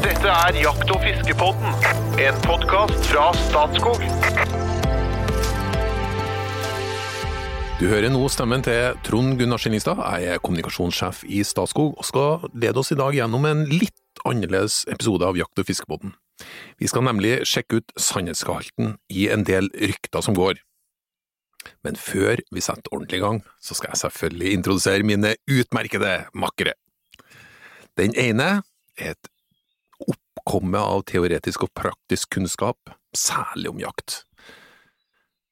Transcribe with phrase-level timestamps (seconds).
[0.00, 1.74] Dette er Jakt- og fiskepodden,
[2.24, 4.00] en podkast fra Statskog.
[7.76, 10.00] Du hører nå stemmen til Trond Gunnar Skinningstad.
[10.00, 14.86] Jeg er kommunikasjonssjef i Statskog og skal lede oss i dag gjennom en litt annerledes
[14.88, 16.14] episode av Jakt- og fiskebåten.
[16.80, 20.62] Vi skal nemlig sjekke ut sannhetsgehalten i en del rykter som går.
[21.84, 26.72] Men før vi setter ordentlig i gang, så skal jeg selvfølgelig introdusere mine utmerkede makkere.
[28.00, 28.62] Den ene
[28.96, 29.30] er et
[30.40, 32.78] oppkomme av teoretisk og praktisk kunnskap,
[33.16, 34.24] særlig om jakt.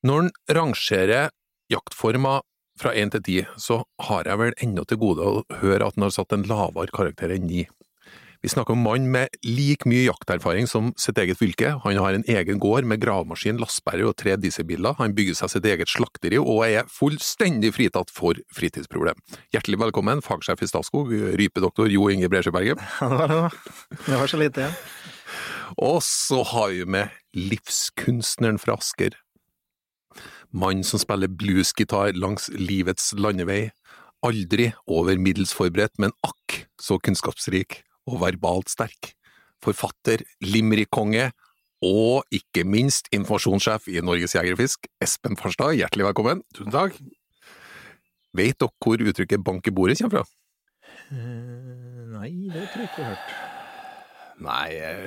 [0.07, 1.31] Når en rangerer
[1.71, 2.43] jaktformer
[2.79, 6.07] fra én til ti, så har jeg vel ennå til gode å høre at den
[6.07, 7.67] har satt en lavere karakter enn ni.
[8.39, 11.73] Vi snakker om mann med like mye jakterfaring som sitt eget fylke.
[11.83, 14.95] Han har en egen gård med gravemaskin, lastebærer og tre dieselbiler.
[15.01, 19.19] Han bygger seg sitt eget slakteri og er fullstendig fritatt for fritidsproblem.
[19.51, 22.79] Hjertelig velkommen, fagsjef i Statskog, rypedoktor Jo Inge Bresjeberget.
[24.07, 24.79] Det var så lite igjen.
[25.83, 29.19] Og så har vi med livskunstneren fra Asker.
[30.55, 33.73] Mann som spiller bluesgitar langs livets landevei.
[34.23, 39.13] Aldri over middels forberedt, men akk så kunnskapsrik og verbalt sterk.
[39.65, 41.29] Forfatter, limerick-konge
[41.85, 45.77] og ikke minst informasjonssjef i Norges Jeger og Fisk, Espen Farstad.
[45.79, 46.41] Hjertelig velkommen.
[46.57, 46.97] Tusen takk.
[48.39, 50.25] Vet dere hvor uttrykket bank i bordet kommer fra?
[51.09, 53.37] Uh, nei, det tror jeg ikke jeg har hørt.
[54.39, 54.99] Nei, jeg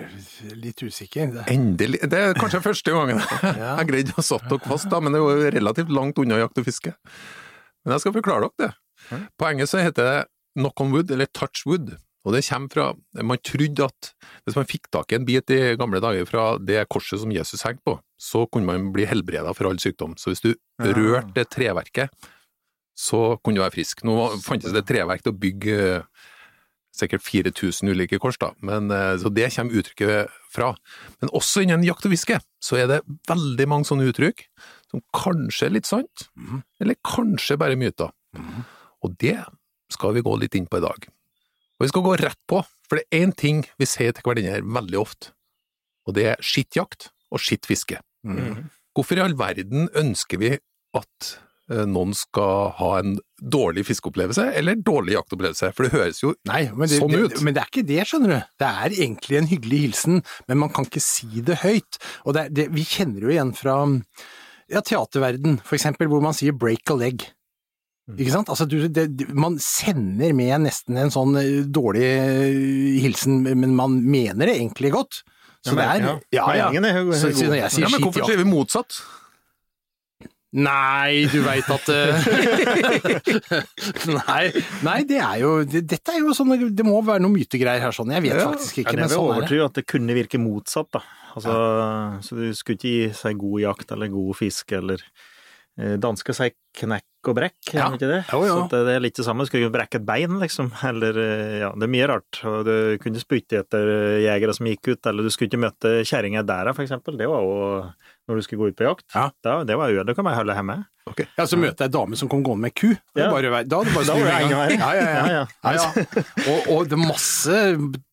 [0.51, 1.29] er litt usikker.
[1.37, 2.01] Det- Endelig.
[2.11, 3.75] Det er kanskje første gangen Ja.
[3.79, 6.59] jeg greide å satt dere fast, da, men det er jo relativt langt unna jakt
[6.59, 6.91] og fiske.
[7.85, 9.21] Men jeg skal forklare dere det.
[9.39, 10.17] På engelsk så heter det
[10.59, 11.93] knock on wood, eller touch wood.
[12.25, 14.11] Og det kommer fra Man trodde at
[14.45, 17.63] hvis man fikk tak i en bit i gamle dager fra det korset som Jesus
[17.65, 20.17] hengte på, så kunne man bli helbreda for all sykdom.
[20.17, 20.93] Så hvis du Ja.
[20.93, 22.09] rørte det treverket,
[22.97, 24.03] så kunne du være frisk.
[24.03, 26.03] Nå fantes det treverk til å bygge eh,
[26.93, 30.75] sikkert 4000 ulike kors, da, men eh, så det kommer uttrykket fra.
[31.21, 32.99] Men også innen jakt og fiske så er det
[33.31, 34.43] veldig mange sånne uttrykk
[34.91, 36.61] som kanskje er litt sant, mm.
[36.83, 38.11] eller kanskje bare myter.
[38.37, 38.63] Mm.
[39.01, 39.39] Og det
[39.91, 41.07] skal vi gå litt inn på i dag.
[41.81, 44.59] Og vi skal gå rett på, for det er én ting vi sier til hverandre
[44.61, 45.31] veldig ofte,
[46.05, 47.97] og det er skittjakt og skittfiske.
[48.21, 48.67] Mm.
[48.93, 50.51] Hvorfor i all verden ønsker vi
[50.99, 51.31] at
[51.71, 55.71] eh, noen skal ha en dårlig fiskeopplevelse eller dårlig jaktopplevelse?
[55.73, 57.33] For det høres jo Nei, det, Sånn ut.
[57.33, 58.39] det, men det er ikke det, skjønner du.
[58.61, 61.97] Det er egentlig en hyggelig hilsen, men man kan ikke si det høyt.
[62.27, 63.81] Og det, det, vi kjenner jo igjen fra
[64.69, 67.25] ja, teaterverden, for eksempel, hvor man sier break a leg.
[68.17, 68.49] Ikke sant?
[68.49, 73.99] Altså, du, det, man sender med nesten en sånn eh, dårlig eh, hilsen, men man
[74.03, 75.21] mener det egentlig godt.
[75.61, 76.69] Så Ja, det er Ja, ja.
[77.13, 78.29] Så, så når jeg sier ja, Men hvorfor ja.
[78.31, 79.01] sier vi motsatt?
[80.51, 82.25] Nei, du veit at eh,
[84.27, 84.41] nei,
[84.83, 87.95] nei, det er jo det, Dette er jo sånn Det må være noe mytegreier her,
[87.95, 88.11] sånn.
[88.17, 88.49] Jeg vet Ja.
[88.51, 89.37] faktisk ikke, Ja, det men sånn er det.
[89.37, 91.01] overtro at det kunne virke motsatt, da.
[91.37, 91.53] Altså,
[92.27, 94.99] Så du skulle ikke gi seg god jakt eller god fisk, eller
[95.77, 97.87] Dansker sier knekk og brekk, Ja.
[97.93, 98.19] ikke det?
[98.31, 98.55] Jo, jo.
[98.65, 99.45] Så det, er litt det samme.
[99.45, 100.71] Skulle kunne brekke et bein, liksom.
[100.89, 102.39] Eller eh, ja, det er mye rart.
[102.49, 102.73] Og du
[103.03, 106.71] kunne spytte etter eh, jegere som gikk ut, eller du skulle ikke møte kjerringa der,
[106.73, 107.17] for eksempel.
[107.19, 107.57] Det var jo
[108.29, 109.07] når du skulle gå ut på jakt.
[109.15, 109.27] Ja.
[109.43, 110.77] Da, det var jo Det kan man holde hjemme.
[111.35, 112.91] Ja, så møter jeg ei dame som kom gående med ku.
[113.17, 113.31] Ja.
[113.33, 114.75] Bare, da det bare snu en gang.
[114.77, 115.11] Ja, ja, ja.
[115.11, 115.45] Ja, ja.
[115.65, 116.23] ja, ja.
[116.45, 117.57] Og, og det er masse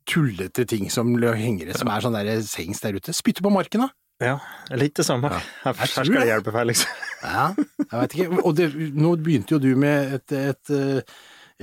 [0.09, 3.15] tullete ting som henger som er sånn der sengs der ute.
[3.17, 3.91] Spytte på marken, da.
[4.19, 4.39] Ja,
[4.75, 5.31] litt det samme.
[5.31, 7.05] Her, her skal det hjelpe liksom.
[7.19, 7.49] Ja,
[7.83, 8.41] jeg veit ikke.
[8.47, 11.15] Og det, nå begynte jo du med et, et, eh,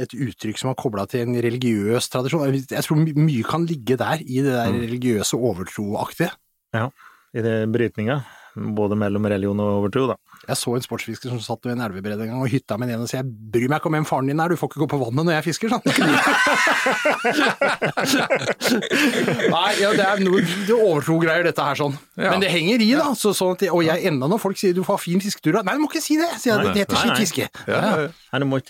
[0.04, 2.58] et uttrykk som var kobla til en religiøs tradisjon.
[2.60, 6.32] Jeg tror mye kan ligge der, i det der religiøse overtroaktige.
[6.76, 6.90] Ja,
[7.36, 8.20] I det brytninga,
[8.56, 10.16] både mellom religion og overtro, da.
[10.48, 13.02] Jeg så en sportsfisker som satt ved en elvebredd en gang og hytta med en
[13.04, 14.88] og sa jeg bryr meg ikke om hvem faren din er, du får ikke gå
[14.94, 15.86] på vannet når jeg fisker, sånn.
[19.56, 21.96] Nei, ja, det er noe det overtro-greier dette her sånn.
[22.20, 22.32] Ja.
[22.34, 23.08] Men det henger i, da.
[23.18, 25.58] Så, sånn at, og jeg enda når folk sier du får ha fin fisketur.
[25.66, 26.62] Nei, du må ikke si det, sier jeg.
[26.76, 27.46] Det heter skitt fiske.
[27.70, 27.82] Ja,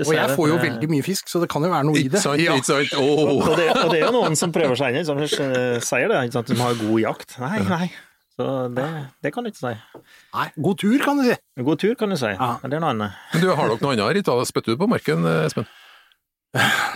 [0.05, 2.21] Og jeg får jo veldig mye fisk, så det kan jo være noe i det.
[2.23, 2.55] sant, Ja.
[2.55, 3.01] ikke.
[3.01, 6.37] Og det, og det er jo noen som prøver seg inn, som sier det, ikke
[6.39, 6.49] sant?
[6.51, 7.29] de har god jakt.
[7.41, 7.87] Nei, nei.
[8.35, 8.45] Så
[8.75, 8.85] det,
[9.23, 10.01] det kan du ikke si.
[10.35, 11.35] Nei, god tur, kan du si.
[11.63, 12.33] God tur, kan du si.
[12.33, 12.51] Ja.
[12.61, 13.19] Men det er noe annet.
[13.31, 14.43] Men du, har dere noe annet ritual?
[14.49, 15.69] Spytter du på marken, Espen?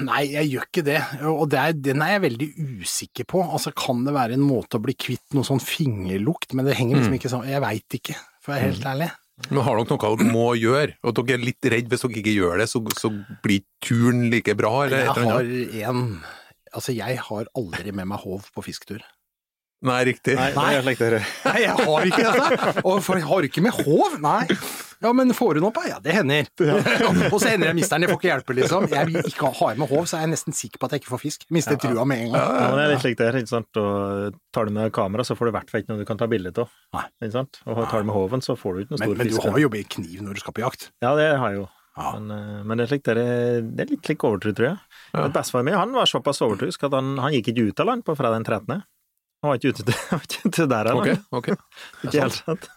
[0.07, 2.47] Nei, jeg gjør ikke det, og det er, den er jeg veldig
[2.79, 3.41] usikker på.
[3.43, 7.01] Altså, Kan det være en måte å bli kvitt noe sånn fingerlukt, men det henger
[7.01, 9.09] liksom ikke sånn Jeg veit ikke, for å være helt ærlig.
[9.49, 12.35] Men har dere noe dere må gjøre, og dere er litt redd hvis dere ikke
[12.35, 13.11] gjør det, så, så
[13.43, 14.73] blir turen like bra?
[14.85, 16.03] Eller Jeg et eller har en
[16.69, 19.01] Altså, jeg har aldri med meg håv på fisketur.
[19.79, 20.35] Nei, riktig.
[20.35, 20.93] Nei, Nei.
[20.99, 21.15] det er.
[21.47, 22.81] Nei, jeg har ikke dette!
[22.83, 24.41] Og for jeg har ikke med håv, nei.
[24.99, 25.79] Ja, men får hun opp?
[25.87, 26.49] Ja, det hender.
[27.31, 28.89] og så hender jeg mister den, jeg får ikke hjelpe, liksom.
[28.91, 31.13] Jeg vil ikke ha med håv, så er jeg nesten sikker på at jeg ikke
[31.13, 31.47] får fisk.
[31.55, 32.43] Mister trua med en gang.
[32.43, 33.79] Ja, men det er litt slik det er, ikke sant.
[33.79, 36.19] Og tar du med kamera, så får du i hvert fall ikke noe du kan
[36.19, 36.77] ta bilde av.
[37.23, 37.63] Ikke sant?
[37.63, 39.23] Og tar du med håven, så får du ikke noe stor fisk.
[39.23, 40.89] men du har jo med kniv når du skal på jakt.
[40.99, 41.67] Ja, det har jeg jo.
[41.99, 42.13] Ja.
[42.19, 44.77] Men, eh, men det, er slik, det, er, det er litt slik overtro, tror jeg.
[45.15, 45.27] Ja.
[45.31, 48.15] Bestefaren min han var såpass overtroisk at han, han gikk ikke ut av land på
[48.19, 48.83] fredag den 13.
[49.43, 51.49] Han var ikke ute til, han var ikke ute der Ok, Okay, ok.
[52.09, 52.69] Ikke helt sant.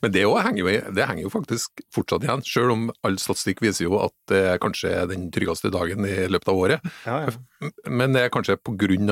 [0.00, 3.86] Men det, henger jo, det henger jo faktisk fortsatt igjen, selv om all statistikk viser
[3.86, 6.88] jo at det er kanskje er den tryggeste dagen i løpet av året.
[7.04, 7.70] Ja, ja.
[7.88, 8.56] Men det er kanskje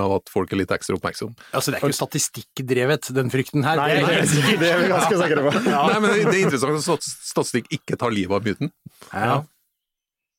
[0.00, 1.36] av at folk er litt ekstra oppmerksomme.
[1.52, 3.80] Altså, det er ikke statistikkdrevet, den frykten her.
[3.80, 5.54] Nei, Det er- det, det er vi ganske sikre på.
[5.68, 8.72] Nei, men det, det er interessant at statistikk ikke tar livet av myten.
[9.12, 9.42] Ja.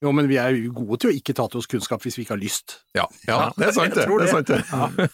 [0.03, 2.25] Jo, men vi er jo gode til å ikke ta til oss kunnskap hvis vi
[2.25, 2.79] ikke har lyst.
[2.97, 4.07] Ja, ja det er sant det.
[4.09, 5.09] Det, er sant det.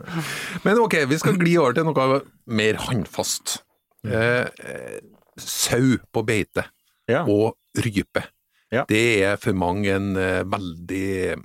[0.66, 2.18] Men ok, vi skal gli over til noe
[2.52, 3.60] mer håndfast.
[4.06, 4.98] Eh, eh,
[5.40, 6.66] sau på beite
[7.08, 7.22] Ja.
[7.24, 8.26] og rype.
[8.74, 8.84] Ja.
[8.88, 11.36] Det er for mange en eh, veldig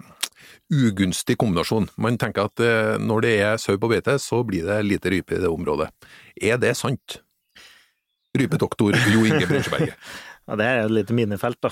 [0.71, 1.89] ugunstig kombinasjon.
[2.01, 5.37] Man tenker at eh, når det er sau på beite, så blir det lite rype
[5.37, 5.91] i det området.
[6.41, 7.21] Er det sant?
[8.37, 9.95] Rypedoktor Jo Inge Brensjeberget.
[10.49, 11.71] Ja, det er jo et lite minefelt, da.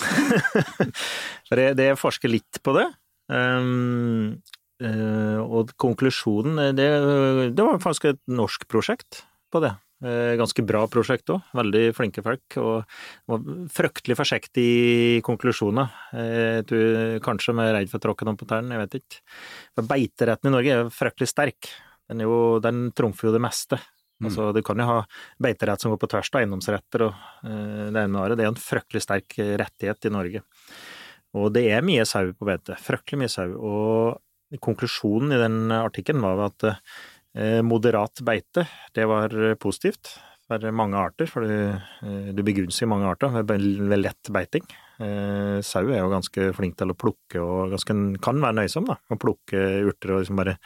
[1.50, 2.86] For det, jeg, forsker litt på det.
[3.30, 4.40] Um,
[4.84, 6.88] uh, og konklusjonen eh, det,
[7.54, 9.24] det var faktisk et norsk prosjekt
[9.54, 9.76] på det.
[10.00, 11.50] Uh, ganske bra prosjekt òg.
[11.60, 12.58] Veldig flinke folk.
[12.62, 12.96] Og
[13.34, 15.92] var fryktelig forsiktig i konklusjoner.
[16.14, 19.22] Eh, Jeg kanskje med er redd for å tråkke noen på tærne, jeg vet ikke.
[19.76, 21.74] For beiteretten i Norge er fryktelig sterk.
[22.10, 23.82] Den, jo, den trumfer jo det meste.
[24.28, 24.98] Altså, du kan jo ha
[25.42, 28.46] beiterett som går på tvers av eiendomsretter og uh, det ene med det.
[28.46, 30.42] Er en fryktelig sterk eh, rettighet i Norge.
[31.40, 32.76] Og det er mye sau på beite.
[32.82, 33.54] Fryktelig mye sau.
[33.56, 38.66] Og konklusjonen i den artikkelen var at uh, moderat beite,
[38.98, 40.18] det var positivt
[40.50, 41.30] for mange arter.
[41.30, 44.68] For du, uh, du begunstiger mange arter ved lett beiting.
[45.00, 48.98] Eh, sau er jo ganske flink til å plukke og ganske, kan være nøysom, da.
[49.08, 50.58] Å plukke urter og liksom bare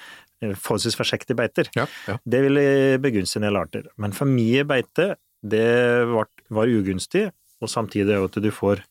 [0.41, 1.69] eh, forholdsvis forsiktig beiter.
[1.77, 2.18] Ja, ja.
[2.25, 2.65] Det ville
[3.03, 3.89] begunstige en del arter.
[4.01, 5.13] Men for mye beite,
[5.44, 5.68] det
[6.09, 7.27] var, var ugunstig,
[7.62, 8.81] og samtidig er jo at du får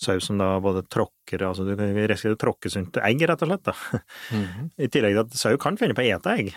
[0.00, 3.52] sau som da både tråkker, altså du kan risikere å tråkke sunt egg, rett og
[3.52, 3.68] slett.
[3.68, 4.00] da.
[4.36, 4.72] Mhm.
[4.84, 6.50] I tillegg til at sau kan finne på å ete egg.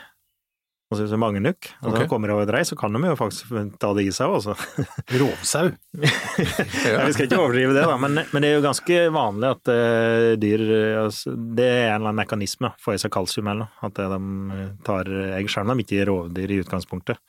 [0.90, 2.02] Altså hvis det er mange nok, og okay.
[2.02, 4.32] så kommer det over et rei, så kan de jo faktisk ta det i seg
[4.40, 4.56] også.
[5.22, 5.68] Rovsau.
[5.94, 9.70] Ja, vi skal ikke overdrive det, da, men, men det er jo ganske vanlig at
[9.70, 13.68] uh, dyr eh, altså, Det er en eller annen mekanisme, får i seg kalsium eller
[13.68, 17.22] noe, at eh, de tar egg selv om de ikke er rovdyr i utgangspunktet.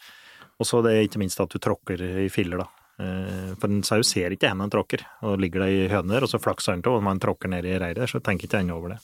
[0.57, 2.71] Og så det er ikke minst at du tråkker i filler, da.
[3.01, 6.33] Uh, For en sau ser ikke hvor en tråkker, og ligger det i høner, og
[6.33, 8.97] så flakser den til, og man tråkker ned i reiret, så tenker ikke den over
[8.97, 9.03] det.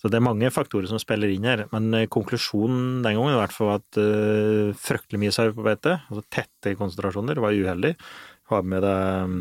[0.00, 3.40] Så det er mange faktorer som spiller inn her, men eh, konklusjonen den gangen i
[3.40, 7.90] hvert fall var at uh, fryktelig mye sau på beite, altså tette konsentrasjoner, var uheldig.
[8.48, 9.34] Ha med deg um,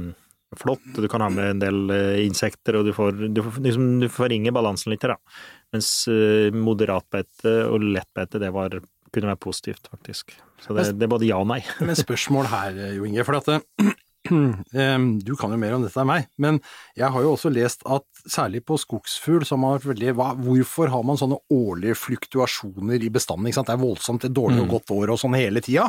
[0.59, 3.87] flått, du kan ha med en del uh, insekter, og du får, du, får- liksom,
[4.03, 5.39] du forringer balansen litt her, da.
[5.77, 8.75] Mens uh, moderatbeite og lettbeite, det var,
[9.15, 10.35] kunne være positivt, faktisk.
[10.59, 11.61] Så det, det er både ja og nei.
[11.79, 13.63] Men spørsmål her, Jo Inge, for at
[15.27, 16.59] du kan jo mer om dette enn meg, men
[16.97, 21.17] jeg har jo også lest at særlig på skogsfugl som har veldig Hvorfor har man
[21.19, 23.49] sånne årlige fluktuasjoner i bestanden?
[23.49, 25.87] Det er voldsomt, et dårlig og godt år og sånn hele tida.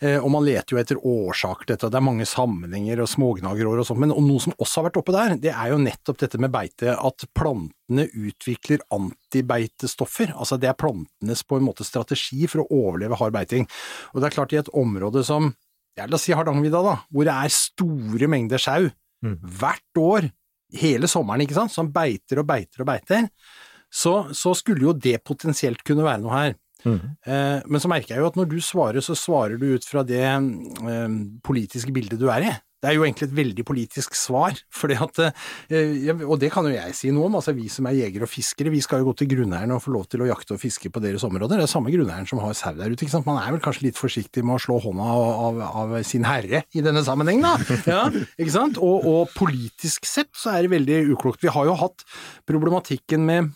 [0.00, 3.82] Eh, og man leter jo etter årsaker til dette, det er mange sammenhenger og smågnagerår
[3.82, 6.20] og sånt, men og noe som også har vært oppe der, det er jo nettopp
[6.22, 10.34] dette med beite, at plantene utvikler antibeitestoffer.
[10.36, 13.68] Altså det er plantenes på en måte strategi for å overleve hard beiting.
[14.14, 15.52] Og det er klart i et område som,
[15.96, 18.90] ja, la oss si Hardangervidda da, hvor det er store mengder sau
[19.24, 19.38] Mm.
[19.58, 20.26] hvert år,
[20.76, 23.28] hele sommeren, ikke sant, som beiter og beiter og beiter,
[23.88, 26.54] så, så skulle jo det potensielt kunne være noe her.
[27.24, 30.04] Eh, men så merker jeg jo at når du svarer, så svarer du ut fra
[30.06, 32.52] det eh, politiske bildet du er i.
[32.82, 35.20] Det er jo egentlig et veldig politisk svar, fordi at,
[35.72, 38.30] eh, og det kan jo jeg si noe om, altså vi som er jegere og
[38.30, 40.92] fiskere, vi skal jo gå til grunneierne og få lov til å jakte og fiske
[40.92, 41.56] på deres områder.
[41.56, 43.28] Det er samme grunneieren som har sau der ute, ikke sant.
[43.28, 45.08] Man er vel kanskje litt forsiktig med å slå hånda
[45.48, 47.56] av, av sin herre i denne sammenheng, da.
[47.86, 48.80] Ja, ikke sant.
[48.82, 51.44] Og, og politisk sett så er det veldig uklokt.
[51.44, 52.04] Vi har jo hatt
[52.48, 53.54] problematikken med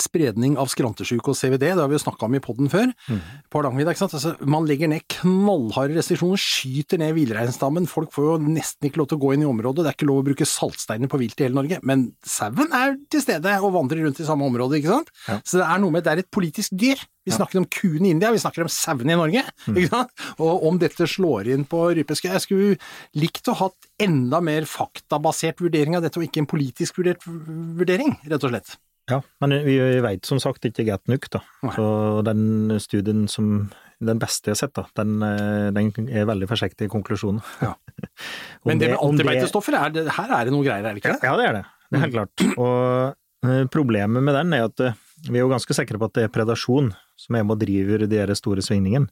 [0.00, 3.58] spredning av skrantesjuke og CVD, det har vi jo snakka om i podden før, på
[3.60, 3.94] Hardangervidda.
[3.94, 4.16] ikke sant?
[4.18, 9.10] Altså, man legger ned knallharde restriksjoner, skyter ned villreinstammen, folk får jo nesten ikke lov
[9.10, 11.40] til å gå inn i området, det er ikke lov å bruke saltsteiner på vilt
[11.40, 14.94] i hele Norge, men sauen er til stede og vandrer rundt i samme område, ikke
[14.98, 15.12] sant?
[15.26, 15.40] Ja.
[15.42, 17.00] Så det er noe med, det er et politisk dyr.
[17.26, 20.12] Vi snakker om kuen i India, vi snakker om sauen i Norge, ikke sant?
[20.38, 22.76] Og om dette slår inn på rypeske, jeg skulle
[23.18, 28.14] likt å hatt enda mer faktabasert vurdering av dette, og ikke en politisk vurdert vurdering,
[28.28, 28.76] rett og slett.
[29.10, 31.40] Ja, men vi veit som sagt ikke godt nok, da.
[31.62, 31.74] Nei.
[31.76, 31.88] Så
[32.26, 33.68] den studien som
[34.02, 37.40] den beste jeg har sett, da, den, eh, den er veldig forsiktig i konklusjonen.
[37.62, 37.72] Ja.
[38.68, 41.24] Men det med antibeitestoffer, er det, her er det noe greier, er det ikke det?
[41.24, 41.64] Ja, det er det.
[41.86, 42.44] Det er helt klart.
[42.58, 44.98] Og eh, problemet med den er at eh,
[45.30, 48.04] vi er jo ganske sikre på at det er predasjon som er med og driver
[48.04, 49.08] de her store svingningene.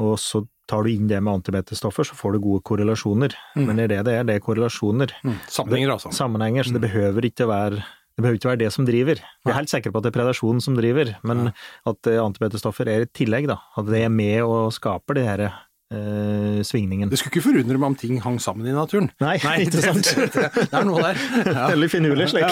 [0.00, 3.34] Og så tar du inn det med antibeitestoffer, så får du gode korrelasjoner.
[3.58, 5.12] Men det er det det er, det er korrelasjoner.
[5.26, 5.34] Mm.
[5.50, 6.12] Sammenhenger, altså.
[6.16, 9.20] Sammenhenger, så det behøver ikke være det behøver ikke være det som driver.
[9.44, 11.50] Vi er helt sikre på at det er predasjonen som driver, men
[11.88, 13.56] at eh, er et tillegg, da.
[13.76, 17.08] At det er med og skaper de her eh, svingningen.
[17.10, 19.10] Det skulle ikke forundre meg om ting hang sammen i naturen.
[19.22, 20.12] Nei, ikke sant?
[20.36, 21.24] Det, det er noe der.
[21.56, 21.66] Ja.
[21.72, 22.48] Veldig finurlig slik.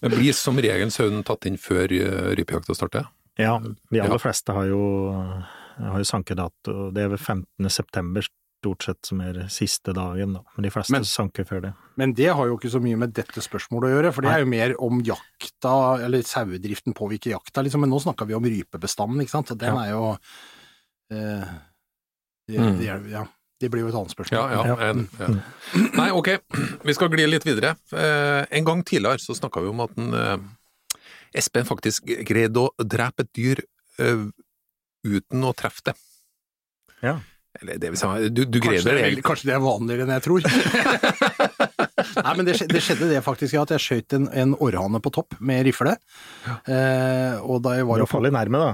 [0.00, 3.08] Det blir som regel sauen tatt inn før eh, rypejakta starter.
[3.40, 4.22] Ja, de aller Ja.
[4.22, 4.82] fleste har jo,
[5.80, 6.90] har jo sankedato.
[6.94, 7.70] Det er ved 15.
[8.64, 10.40] stort sett som er siste dagen, da.
[10.56, 11.72] Men de fleste Men- sanker før det.
[12.00, 14.40] Men det har jo ikke så mye med dette spørsmålet å gjøre, for det er
[14.40, 17.80] jo mer om jakta, eller sauedriften påvirker jakta, liksom.
[17.84, 19.50] Men nå snakker vi om rypebestanden, ikke sant.
[19.52, 19.84] Og den Ja.
[19.84, 20.18] er jo
[21.12, 21.44] eh,
[22.48, 22.78] det, Mm.
[22.78, 23.26] det, ja,
[23.60, 24.32] det blir jo et annet spørsmål.
[24.32, 24.64] Ja, ja.
[24.64, 24.90] Ja.
[24.90, 25.28] En, ja.
[25.94, 26.28] Nei, ok,
[26.84, 27.76] vi skal gli litt videre.
[27.92, 30.38] Eh, en gang tidligere så snakka vi om at en, eh,
[31.36, 33.60] Espen faktisk greide å drepe et dyr
[33.98, 34.26] eh,
[35.04, 35.94] uten å treffe det.
[37.02, 37.18] Ja.
[37.60, 40.14] Eller det vil si, du, du greide Kanskje, det er, kanskje det er vanligere enn
[40.16, 40.46] jeg tror.
[42.24, 45.36] Nei, men det, det skjedde det faktisk, at jeg skjøt en, en orrhane på topp
[45.44, 45.94] med rifle.
[46.44, 48.72] Eh, og da jeg var Du farlig nærme, da.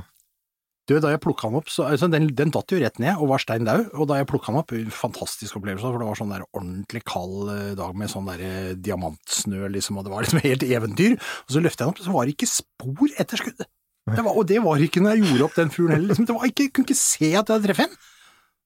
[0.91, 3.29] Du, da jeg plukka den opp, så altså, den, den datt jo rett ned og
[3.31, 3.93] var stein daud.
[3.95, 7.53] Og da jeg plukka den opp, fantastisk opplevelse, for det var sånn der ordentlig kald
[7.53, 11.19] eh, dag med sånn der eh, diamantsnø, liksom, og det var liksom helt eventyr.
[11.21, 13.71] Og så løftet jeg den opp, så var det ikke spor etter skuddet.
[14.11, 16.11] Det var, og det var ikke når jeg gjorde opp den fuglen heller.
[16.11, 18.01] Liksom, det var ikke, jeg kunne ikke se at jeg hadde treffet den.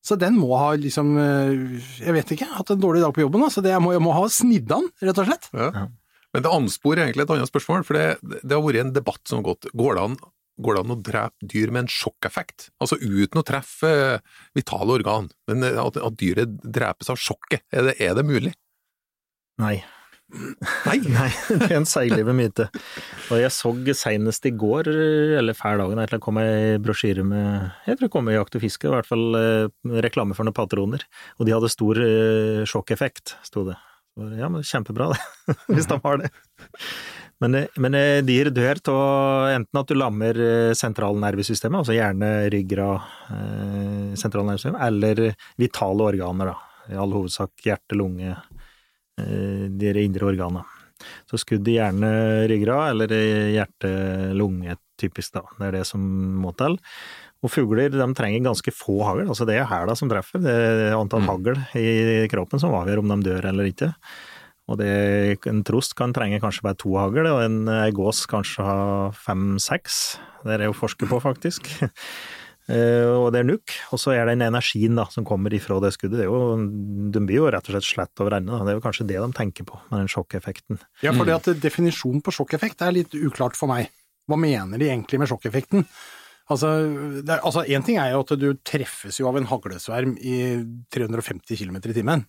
[0.05, 3.41] Så den må ha liksom, eh, jeg vet ikke, hatt en dårlig dag på jobben.
[3.41, 3.49] Da.
[3.53, 5.49] Så det, jeg, må, jeg må ha snidd den, rett og slett.
[5.57, 5.87] Ja.
[6.35, 9.41] Men det ansporer egentlig et annet spørsmål, for det, det har vært en debatt som
[9.41, 9.69] har gått.
[9.73, 10.17] Går det an,
[10.67, 12.69] går det an å drepe dyr med en sjokkeffekt?
[12.83, 17.65] Altså uten å treffe eh, vitale organ, men eh, at, at dyret drepes av sjokket,
[17.73, 18.53] er det, er det mulig?
[19.63, 19.79] Nei.
[20.35, 20.99] Nei.
[21.15, 22.67] Nei, det er en seiglivet myte.
[23.33, 24.91] Og jeg så senest i går,
[25.41, 28.65] eller før dagen, det kom ei brosjyre med Jeg tror det kom i Jakt og
[28.65, 31.05] fiske, i hvert fall eh, reklame for noen patroner.
[31.39, 33.79] Og de hadde stor eh, sjokkeffekt, sto det.
[34.39, 35.21] Ja, men kjempebra det,
[35.75, 36.31] hvis de har det.
[37.43, 40.39] Men, eh, men dyr dør av enten at du lammer
[40.79, 43.11] sentralnervesystemet, altså hjerne, ryggrad,
[44.21, 45.27] sentralnervesystemet, eller
[45.61, 46.61] vitale organer, da.
[46.93, 48.35] I all hovedsak hjerte, lunge,
[49.19, 50.65] de indre organene.
[51.29, 52.11] Så skudd i hjerne,
[52.51, 53.25] ryggrad, eller i
[53.57, 53.91] hjerte,
[54.37, 55.45] lunge, typisk, da.
[55.59, 56.03] Det er det som
[56.41, 56.79] må til.
[57.45, 60.41] Og fugler de trenger ganske få hagl, altså det er hæla som treffer.
[60.41, 63.91] Det er antall hagl i kroppen som avgjør om de dør eller ikke.
[64.73, 64.95] Og det,
[65.51, 68.79] en trost kan trenge kanskje bare to hagl, og en ei gås kanskje ha
[69.27, 69.99] fem-seks.
[70.45, 71.69] Det er det å forsker på, faktisk.
[72.65, 75.93] Eh, og det er nuk, og så er den energien da, som kommer ifra det
[75.97, 76.17] skuddet.
[76.23, 76.57] Det er jo,
[77.13, 78.61] de blir jo rett og slett slett over ende.
[78.65, 80.81] Det er jo kanskje det de tenker på, med den sjokkeffekten.
[81.05, 83.93] Ja, for det at definisjonen på sjokkeffekt er litt uklart for meg.
[84.31, 85.85] Hva mener de egentlig med sjokkeffekten?
[86.53, 86.71] Altså,
[87.25, 90.39] det er, altså, en ting er jo at du treffes jo av en haglesverm i
[90.93, 92.25] 350 km i timen.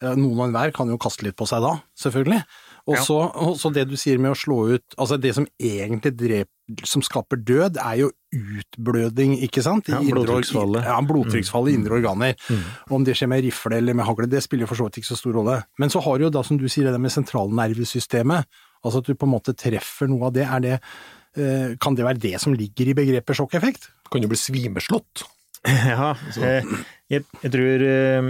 [0.00, 2.40] Noen og enhver kan jo kaste litt på seg da, selvfølgelig.
[2.94, 6.50] Og så det du sier med å slå ut Altså, det som egentlig dreper
[6.86, 9.88] som skaper død, er jo utblødning, ikke sant?
[9.90, 10.84] I Ja, blodtrykksfallet.
[10.86, 12.36] Ja, blodtrykksfall i indre organer.
[12.94, 15.18] Om det skjer med rifle eller med hagle, det spiller for så vidt ikke så
[15.18, 15.56] stor rolle.
[15.82, 18.46] Men så har du jo da, som du sier, det med sentralnervesystemet.
[18.84, 20.46] Altså at du på en måte treffer noe av det.
[20.46, 23.90] Er det eh, kan det være det som ligger i begrepet sjokkeffekt?
[24.10, 25.26] Kan jo bli svimeslått.
[25.66, 26.64] Ja, eh,
[27.12, 28.28] jeg, jeg tror eh,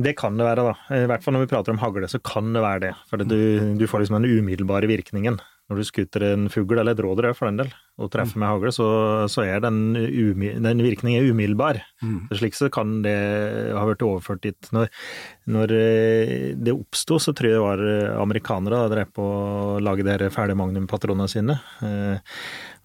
[0.00, 0.74] det kan det være, da.
[0.96, 2.92] I hvert fall når vi prater om hagle, så kan det være det.
[3.10, 3.40] For du,
[3.76, 5.36] du får liksom den umiddelbare virkningen.
[5.70, 7.68] Når du skuter en fugl, eller et rådyr for den del,
[8.00, 8.86] og treffer med hagle, så,
[9.30, 11.78] så er den, den virkningen umiddelbar.
[12.28, 13.14] Så slik så kan det
[13.76, 14.72] ha vært overført dit.
[14.74, 14.90] Når,
[15.52, 19.80] når eh, det oppsto, så tror jeg det var eh, amerikanere da, drev på å
[19.84, 21.60] lage de ferdige magnumpatronene sine.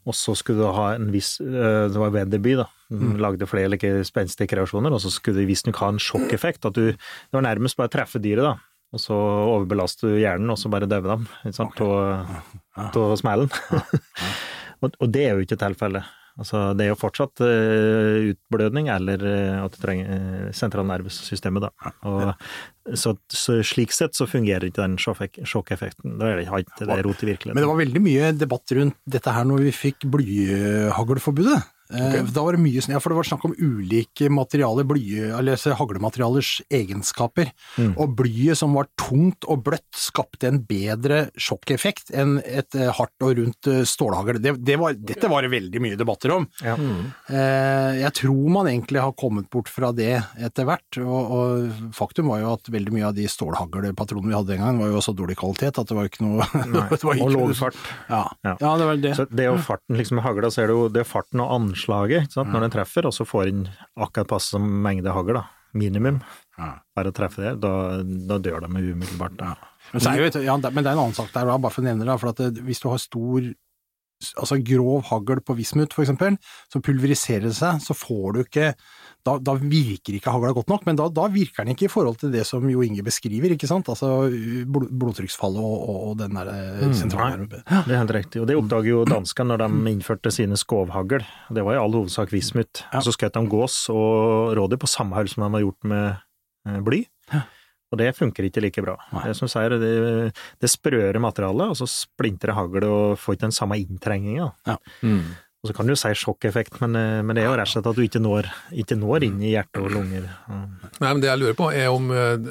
[0.07, 2.67] Og så skulle du ha en viss eh, Det var Weatherby, da.
[2.87, 3.17] Mm.
[3.19, 6.69] Lagde flere like spenstige kreasjoner, og så skulle det visstnok ha en sjokkeffekt.
[6.69, 8.55] At du Det var nærmest bare treffe dyret, da.
[8.95, 11.27] Og så overbelaster du hjernen, og så bare dauer dem.
[11.43, 11.81] Ikke sant?
[11.83, 13.51] Av smellen.
[14.81, 16.07] og, og det er jo ikke tilfellet.
[16.37, 21.93] Altså, det er jo fortsatt uh, utblødning, eller uh, at du trenger uh, sentralnervesystemet, da.
[22.05, 26.19] Og, så, så slik sett så fungerer ikke den sjokkeffekten.
[26.21, 27.57] Da er det ikke det rot i virkeligheten.
[27.57, 31.59] Men det var veldig mye debatt rundt dette her når vi fikk blyhaglforbudet.
[31.93, 35.03] Eh, Da var det mye snø, for det var snakk om ulike materialer, bly,
[35.37, 37.51] eller altså, haglematerialers egenskaper.
[37.97, 43.25] Og blyet som var tungt og bløtt, skapte en bedre sjokkeffekt enn et eh, hardt
[43.25, 44.41] og rundt eh, stålhagl.
[44.43, 46.47] Det, det var, dette var det veldig mye debatter om.
[46.63, 46.75] Ja.
[46.77, 47.11] Mm.
[47.97, 50.13] Jeg tror man egentlig har kommet bort fra det
[50.43, 54.51] etter hvert, og, og faktum var jo at veldig mye av de stålhaglpatronene vi hadde
[54.53, 56.47] den gangen var jo også dårlig kvalitet, at det var ikke noe
[56.93, 57.79] det var Og lav fart.
[58.09, 58.23] Ja.
[58.45, 58.53] Ja.
[58.59, 59.13] ja, det var det.
[59.17, 61.43] Så det er jo farten liksom med hagla, så er det jo det er farten
[61.43, 62.51] og anslaget sant?
[62.51, 63.63] når den treffer, og så får den
[63.95, 65.45] akkurat passe som mengde hagl, da.
[65.77, 66.19] Minimum.
[66.57, 69.35] Bare å treffe det, da, da dør de umiddelbart.
[69.37, 69.53] Da.
[69.91, 71.87] Men, så er jo, ja, men det er en annen sak der, bare for å
[71.87, 72.17] nevne det.
[72.21, 73.51] For at hvis du har stor
[74.37, 76.39] altså grov hagl på vismut, for eksempel,
[76.71, 78.71] så pulveriserer seg, så får du ikke
[79.27, 82.19] da, da virker ikke hagla godt nok, men da, da virker den ikke i forhold
[82.21, 83.89] til det som Jo Inge beskriver, ikke sant?
[83.91, 84.29] Altså
[84.71, 88.57] blod, blodtrykksfallet og, og, og den der mm, Nei, Det er helt riktig, og det
[88.59, 91.25] oppdager jo danskene når de innførte sine skovhagl.
[91.51, 92.85] Det var i all hovedsak vismut.
[92.93, 93.03] Ja.
[93.03, 96.07] Så skjøt de gås og rådyr på samme hull som de har gjort med
[96.69, 97.03] eh, bly.
[97.33, 97.43] Ja.
[97.87, 98.97] Og det funker ikke like bra.
[99.15, 99.23] Nei.
[99.29, 99.91] Det som sier, det,
[100.59, 104.49] det sprøere materialet, og så splintrer hagl og får ikke den samme inntrenginga.
[104.99, 105.35] Mm.
[105.63, 107.73] Og så kan du jo si sjokkeffekt, men, eh, men det er jo rett og
[107.73, 108.49] slett at du ikke når,
[108.83, 110.27] ikke når inn i hjerte og lunger.
[110.47, 110.65] Mm.
[110.99, 112.49] Nei, men det jeg lurer på er om, eh,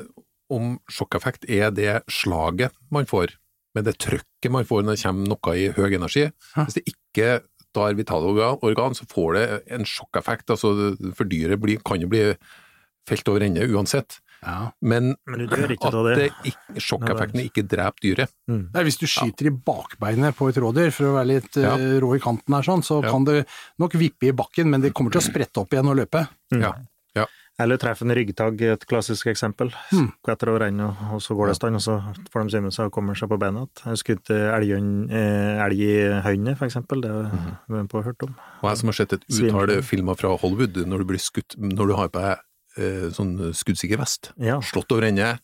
[0.56, 3.36] om sjokkeffekt er det slaget man får,
[3.76, 6.26] med det trøkket man får når det kommer noe i høy energi.
[6.56, 7.30] Hvis det ikke
[7.76, 10.50] tar vitale organ, organ, så får det en sjokkeffekt.
[10.50, 12.30] altså For dyret blir, kan jo bli
[13.06, 14.18] felt over ende uansett.
[14.46, 14.70] Ja.
[14.80, 16.30] Men, Men du dør ikke at det.
[16.46, 18.30] det sjokkeffekten ikke dreper dyret.
[18.46, 21.74] Nei, hvis du skyter i bakbeinet på et rådyr, for å være litt Ja.
[21.74, 23.10] eh, rå i kanten her, sånn, så Ja.
[23.10, 23.46] kan det
[23.78, 26.28] nok vippe i bakken, men det kommer til å sprette opp igjen og løpe.
[26.52, 26.74] Ja.
[27.16, 27.26] ja.
[27.58, 29.72] Eller treffe en ryggtagg, et klassisk eksempel.
[29.90, 30.12] Mm.
[30.22, 32.84] Kvetter over enden, og- så går det i stand, og så får de svømme seg
[32.86, 33.70] og kommer seg på beina igjen.
[33.76, 37.00] Jeg har skutt elg, eh, elg i høyne, for eksempel.
[37.00, 37.58] Det har Mhm.
[37.68, 38.34] vi på hørt om.
[38.62, 41.86] Og jeg som har sett et utall filmer fra Hollywood, når du blir skutt, når
[41.88, 42.38] du har på deg
[42.78, 44.60] eh, sånn skuddsikker vest, Ja.
[44.60, 45.38] slått over ende,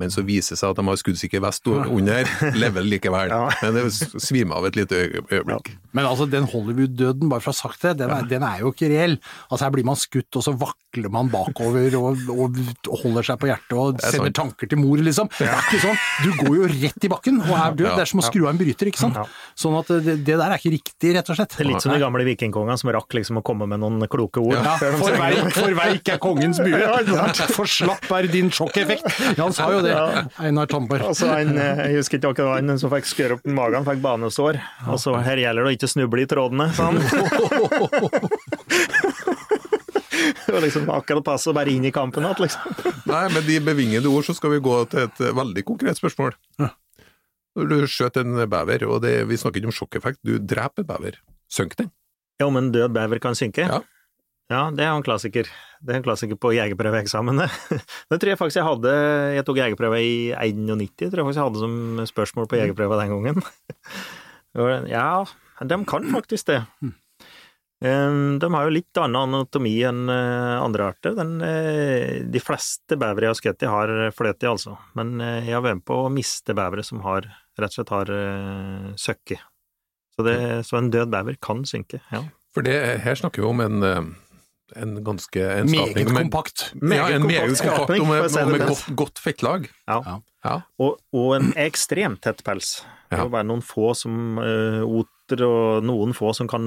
[0.00, 1.66] men så viser det seg at de har skuddsikker vest
[1.98, 2.24] under,
[2.56, 3.28] lever likevel.
[3.28, 3.50] Ja.
[3.62, 5.32] Men det svimer av et lite øyeblikk.
[5.32, 5.72] øyeblikk.
[5.96, 8.70] Men altså, den Hollywood-døden, bare for å ha sagt det, den er, den er jo
[8.74, 9.16] ikke reell.
[9.50, 12.58] Altså, her blir man skutt, og så vakler man bakover og, og
[13.02, 14.36] holder seg på hjertet og er sender sånn.
[14.40, 15.30] tanker til mor, liksom.
[15.38, 15.98] Det er ikke sånn.
[16.24, 17.86] Du går jo rett i bakken og er død.
[17.88, 19.18] Ja, Det er som å skru av en bryter, ikke sant.
[19.18, 19.26] Ja.
[19.58, 21.56] Sånn at det, det der er ikke riktig, rett og slett.
[21.56, 24.42] Det er litt som de gamle vikingkongene som rakk liksom å komme med noen kloke
[24.42, 24.56] ord.
[24.58, 25.76] Ja, forveik, de for sang.
[25.80, 26.82] veik, er kongens bue.
[27.60, 29.06] For slapp er din sjokkeffekt.
[29.34, 29.94] Ja, han sa jo det,
[30.40, 31.02] Einar Tamborg.
[31.10, 31.50] Altså, eh,
[31.90, 34.60] jeg husker ikke akkurat han som fikk skør opp magen, fikk banesår.
[34.90, 37.00] Og så her gjelder det ikke snuble i trådene, sa han.
[40.20, 42.94] Det var liksom akkurat passe å være inn i kampen igjen, liksom.
[43.08, 46.34] Nei, med de bevingede ord så skal vi gå til et eh, veldig konkret spørsmål.
[47.56, 51.18] Når du skjøt en bever, og det, vi snakker ikke om sjokkeffekt, du dreper bever.
[51.50, 51.88] Synk den?
[52.40, 53.66] Ja, om en død bever kan synke?
[53.68, 53.80] Ja.
[54.50, 55.46] Ja, det er en klassiker.
[55.78, 57.46] Det er en klassiker på jegerprøveeksamene.
[58.10, 58.94] Det tror jeg faktisk jeg hadde
[59.36, 63.14] Jeg tok jegerprøve i 91, tror jeg faktisk jeg hadde som spørsmål på jegerprøva den
[63.14, 63.44] gangen.
[64.90, 65.22] Ja,
[65.68, 66.62] de kan faktisk det.
[67.84, 71.14] Eh, De har jo litt annen anatomi enn eh, andre arter.
[71.16, 74.76] Den, eh, de fleste bevere jeg har skutt i, har fløte i, altså.
[74.98, 77.28] Men eh, jeg har vært med på å miste bevere som har,
[77.60, 78.12] rett og slett har
[79.00, 79.40] søkke.
[80.16, 80.36] Så, det,
[80.68, 82.24] så en død bever kan synke, ja.
[82.52, 83.84] For det, her snakker vi om en,
[84.74, 86.64] en ganske en Meget skapning med- kompakt.
[86.74, 89.68] Ja, en kompakt meget kompakt skapning, og med, og med godt, godt fettlag.
[89.88, 90.00] Ja.
[90.04, 90.16] Ja.
[90.44, 90.56] Ja.
[90.82, 92.80] Og, og en ekstremt tett pels.
[93.10, 94.82] Det er jo bare noen få som uh,
[95.30, 96.64] oter, og noen få som kan,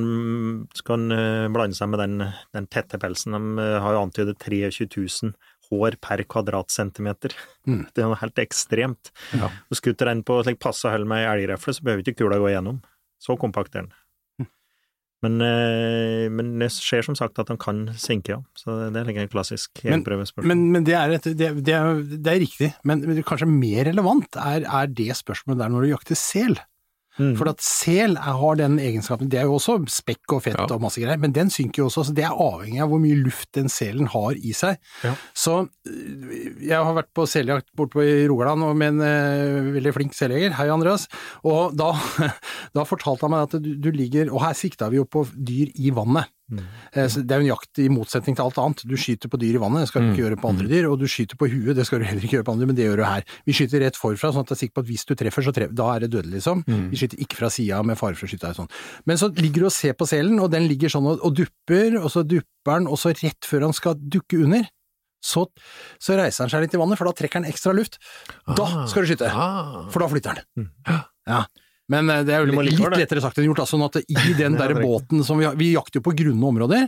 [0.87, 2.15] kan eh, blande seg med den,
[2.55, 3.35] den tette pelsen.
[3.35, 5.33] De eh, har jo antydet 23 000
[5.71, 7.35] hår per kvadratcentimeter.
[7.67, 7.83] Mm.
[7.95, 9.11] Det er jo helt ekstremt.
[9.35, 9.51] Ja.
[9.69, 12.81] Og Skutter den på slik passe hull med elgrefle, så behøver ikke kula gå igjennom.
[13.23, 13.93] Så kompakt er den.
[15.23, 18.41] Men, eh, men det skjer som sagt at den kan synke, ja.
[18.59, 20.01] Så det er en klassisk Men-
[20.51, 23.85] Men, men det, er et, det, det, er, det er riktig, men men kanskje mer
[23.87, 26.59] relevant er, er det spørsmålet der når du jakter sel.
[27.19, 27.35] Mm.
[27.37, 30.65] For at sel har den egenskapen, det er jo også spekk og fett Ja.
[30.73, 33.19] og masse greier, men den synker jo også, så det er avhengig av hvor mye
[33.19, 34.79] luft den selen har i seg.
[35.03, 35.13] Ja.
[35.37, 39.93] Så øh, jeg har vært på seljakt borte i Rogaland og med en øh, veldig
[39.93, 41.07] flink seljeger, hei Andreas,
[41.45, 41.91] og da,
[42.75, 45.69] da fortalte han meg at du, du ligger, og her sikta vi jo på dyr
[45.75, 46.31] i vannet.
[46.51, 48.83] Eh, så Det er jo en jakt i motsetning til alt annet.
[48.85, 50.99] Du skyter på dyr i vannet, det skal du ikke gjøre på andre dyr, og
[50.99, 52.97] du skyter på huet, det skal du heller ikke gjøre på andre, men det gjør
[52.99, 53.23] du her.
[53.47, 55.53] Vi skyter rett forfra, sånn at jeg er sikker på at hvis du treffer, så
[55.55, 56.63] treffer, da er det dødelig, liksom.
[56.91, 58.69] Vi skyter ikke fra sida med fare for å skyte deg sånn.
[59.07, 61.97] Men så ligger du og ser på selen, og den ligger sånn og, og dupper,
[62.03, 64.67] og så dupper den, og så rett før han skal dukke under,
[65.23, 65.47] så,
[66.03, 67.97] så reiser han seg litt i vannet, for da trekker han ekstra luft.
[68.45, 68.85] Da Ah.
[68.91, 69.87] skal du skyte, Ah.
[69.89, 70.69] for da flytter han.
[71.25, 71.45] Ja.
[71.93, 73.63] Men eh, det er jo litt, litt, lettere sagt enn gjort.
[73.63, 76.49] da, sånn at i den der er båten som vi vi jakter jo på grunne
[76.49, 76.87] områder.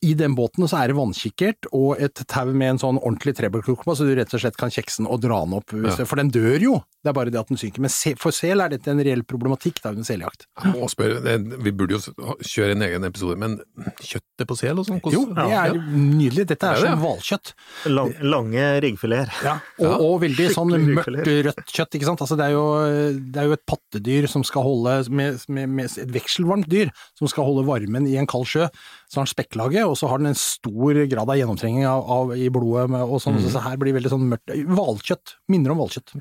[0.00, 3.82] I den båten så er det vannkikkert og et tau med en sånn ordentlig trebelkrok
[3.82, 5.74] på, så du rett og slett kan kjekse den og dra den opp.
[5.74, 7.82] Hvis det, for den dør jo, det er bare det at den synker.
[7.82, 10.46] Men se, for sel er dette en reell problematikk da under seljakt.
[10.62, 11.34] Jeg må spørre,
[11.66, 13.58] vi burde jo kjøre en egen episode, men
[13.98, 15.02] kjøttet på sel og sånn?
[15.10, 16.46] Jo, det er nydelig.
[16.52, 17.52] Dette er Det er som hvalkjøtt.
[17.90, 19.34] Lang, lange riggfileter.
[19.48, 22.22] Ja, og, og veldig sånn mørkt rødt kjøtt, ikke sant.
[22.22, 25.90] Altså, det, er jo, det er jo et pattedyr som skal holde med, med, med
[25.90, 28.70] et vekselvarmt dyr som skal holde varmen i en kald sjø.
[29.12, 32.30] Så har den spekklage, og så har den en stor grad av gjennomtrenging av, av,
[32.32, 34.54] i blodet, med, og sånn, så her blir det veldig sånn mørkt.
[34.72, 35.34] Hvalkjøtt.
[35.52, 36.14] Minner om hvalkjøtt.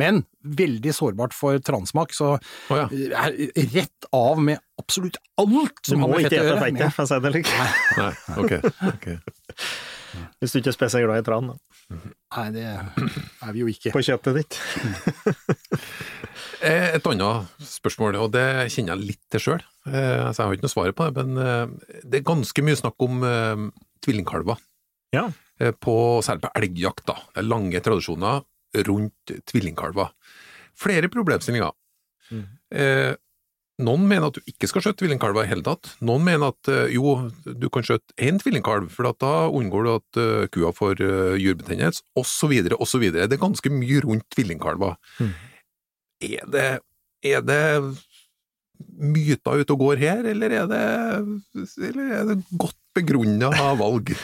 [0.00, 2.86] Men veldig sårbart for transmak, så oh, ja.
[2.88, 3.36] er
[3.74, 6.62] rett av med absolutt alt Du som må har med ikke fett å ete gjøre.
[6.64, 7.52] feite for å si det slik.
[8.42, 8.62] okay.
[8.62, 8.94] ok.
[8.94, 9.10] ok.
[10.40, 11.56] Hvis du ikke er spesielt glad i tran da.
[11.92, 13.92] Nei, det er vi jo ikke.
[13.94, 14.58] på kjøttet ditt.
[16.62, 20.66] Eh, Et annet spørsmål, og det kjenner jeg litt til sjøl, så jeg har ikke
[20.68, 23.64] noe svar på det, men eh, det er ganske mye snakk om eh,
[24.04, 24.60] tvillingkalver.
[25.16, 25.26] Ja.
[25.60, 27.18] Eh, På, særlig på elgjakt, da.
[27.32, 28.42] Det er lange tradisjoner
[28.88, 30.14] rundt tvillingkalver.
[30.78, 31.74] Flere problemstillinger.
[32.32, 32.46] Mm.
[32.72, 33.12] Eh,
[33.82, 35.94] noen mener at du ikke skal skjøtte tvillingkalver i hele tatt.
[36.04, 40.20] Noen mener at eh, jo, du kan skjøtte én tvillingkalv, for da unngår du at
[40.22, 43.06] eh, kua får uh, jurbetennelse, osv., osv.
[43.14, 44.96] Det er ganske mye rundt tvillingkalver.
[45.20, 45.32] Mm.
[46.22, 46.66] Er det,
[47.26, 47.62] er det
[49.02, 50.82] myter ute og går her, eller er det,
[51.88, 54.14] eller er det godt begrunna valg?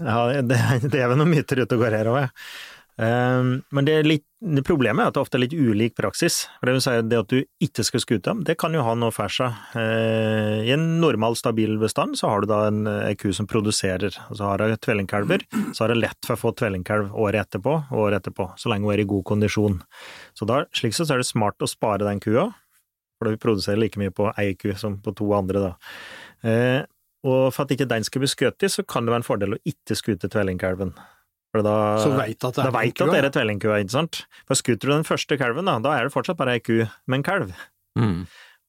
[0.00, 0.56] Ja, det,
[0.92, 2.28] det er vel noen myter ute og går her òg, ja.
[3.00, 6.42] Um, men det, litt, det problemet er at det ofte er litt ulik praksis.
[6.60, 9.14] Det vil si det at du ikke skal skute dem, det kan jo ha noe
[9.14, 9.56] for seg.
[9.78, 14.12] Eh, I en normal, stabil bestand så har du da en, en ku som produserer,
[14.12, 18.02] så har hun tvellingkalver, Så har det lett for å få tvellingkalv året etterpå og
[18.04, 19.80] året etterpå, så lenge hun er i god kondisjon.
[20.36, 22.50] Så da, slik sett er det smart å spare den kua,
[23.20, 25.72] for vi produserer like mye på ei ku som på to andre, da.
[26.44, 26.82] Eh,
[27.24, 29.56] og for at ikke den skal bli skutt i, så kan det være en fordel
[29.56, 30.94] å ikke skute tvillingkalven.
[31.50, 34.20] For da, Så vet at det er vet at det er et tvillingkua, ikke sant?
[34.46, 36.76] For skuter du den første kalven, da, da er det fortsatt bare ei ku
[37.10, 37.50] med en kalv.
[37.98, 38.20] Mm.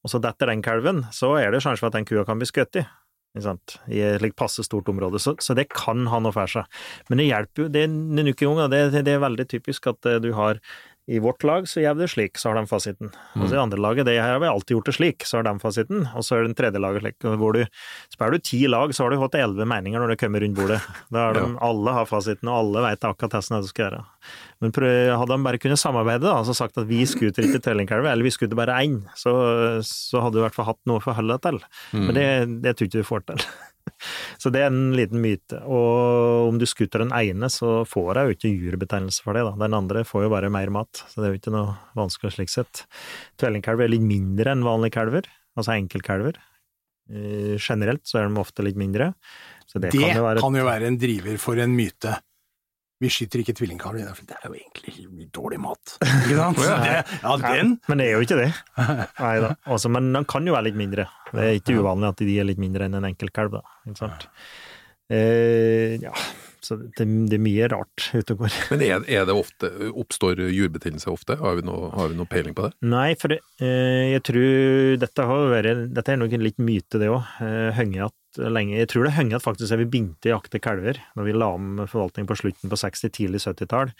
[0.02, 2.48] Og så detter den kalven, så er det sjanse for at den kua kan bli
[2.50, 2.84] skutt i.
[3.32, 5.20] I et like, passe stort område.
[5.22, 6.66] Så, så det kan ha noe for seg.
[7.08, 10.32] Men det hjelper jo, det, det, det, det, det er veldig typisk at eh, du
[10.36, 10.60] har
[11.10, 13.08] i vårt lag så gjør vi det slik, så har de fasiten.
[13.34, 15.54] Og så i andre laget, det har vi alltid gjort det slik, så har de
[15.58, 16.04] fasiten.
[16.14, 17.64] Og så er den tredje laget slik, hvor du
[18.12, 20.78] Spør du ti lag, så har du fått elleve meninger når du kommer rundt bordet.
[21.10, 24.04] Da er de, Alle har fasiten, og alle vet akkurat hvordan det skal gjøre.
[24.62, 24.76] Men
[25.18, 28.34] hadde de bare kunnet samarbeide, da, altså sagt at vi skuter ikke Tellingkalvet, eller vi
[28.34, 29.34] skuter bare én, så,
[29.86, 31.62] så hadde du i hvert fall hatt noe å forholde deg til.
[31.98, 32.26] Men det,
[32.62, 33.46] det tror jeg ikke du får til.
[34.42, 35.60] Så det er en liten myte.
[35.64, 39.54] Og om du skutter den ene, så får jeg jo ikke jurbetennelse for det, da.
[39.64, 42.52] Den andre får jo bare mer mat, så det er jo ikke noe vanskelig slik
[42.52, 42.84] sett.
[43.40, 46.40] Tvellingkalver er litt mindre enn vanlige kalver, altså enkeltkalver.
[47.12, 49.12] Eh, Generelt så er de ofte litt mindre.
[49.66, 52.18] Så det, Det kan jo være kan jo være en driver for en myte.
[53.02, 55.96] Vi skyter ikke tvillingkalver, for det er jo egentlig dårlig mat.
[56.06, 56.60] Ikke sant?
[56.86, 56.92] Det,
[57.24, 58.50] ja, den Men det er jo ikke det.
[59.42, 59.54] Da.
[59.66, 61.08] Altså, men den kan jo være litt mindre.
[61.32, 63.62] Det er ikke uvanlig at de er litt mindre enn en enkeltkalv, da.
[63.88, 64.28] Ikke sant?
[65.12, 66.12] Eh, ja,
[66.62, 68.56] så det, det er mye rart ute og går.
[68.70, 71.36] Men er, er det ofte, oppstår jurbetennelse ofte?
[71.40, 72.72] Har vi noe, har vi noe peiling på det?
[72.86, 77.00] Nei, for det, eh, jeg tror dette har vært Dette er nok en litt myte,
[77.02, 77.22] det òg.
[77.42, 77.82] Eh,
[78.52, 81.50] lenge Jeg tror det høngehatt faktisk er vi begynte å jakte kalver, når vi la
[81.52, 83.92] om forvaltningen på slutten på 60-, tidlig 70-tall.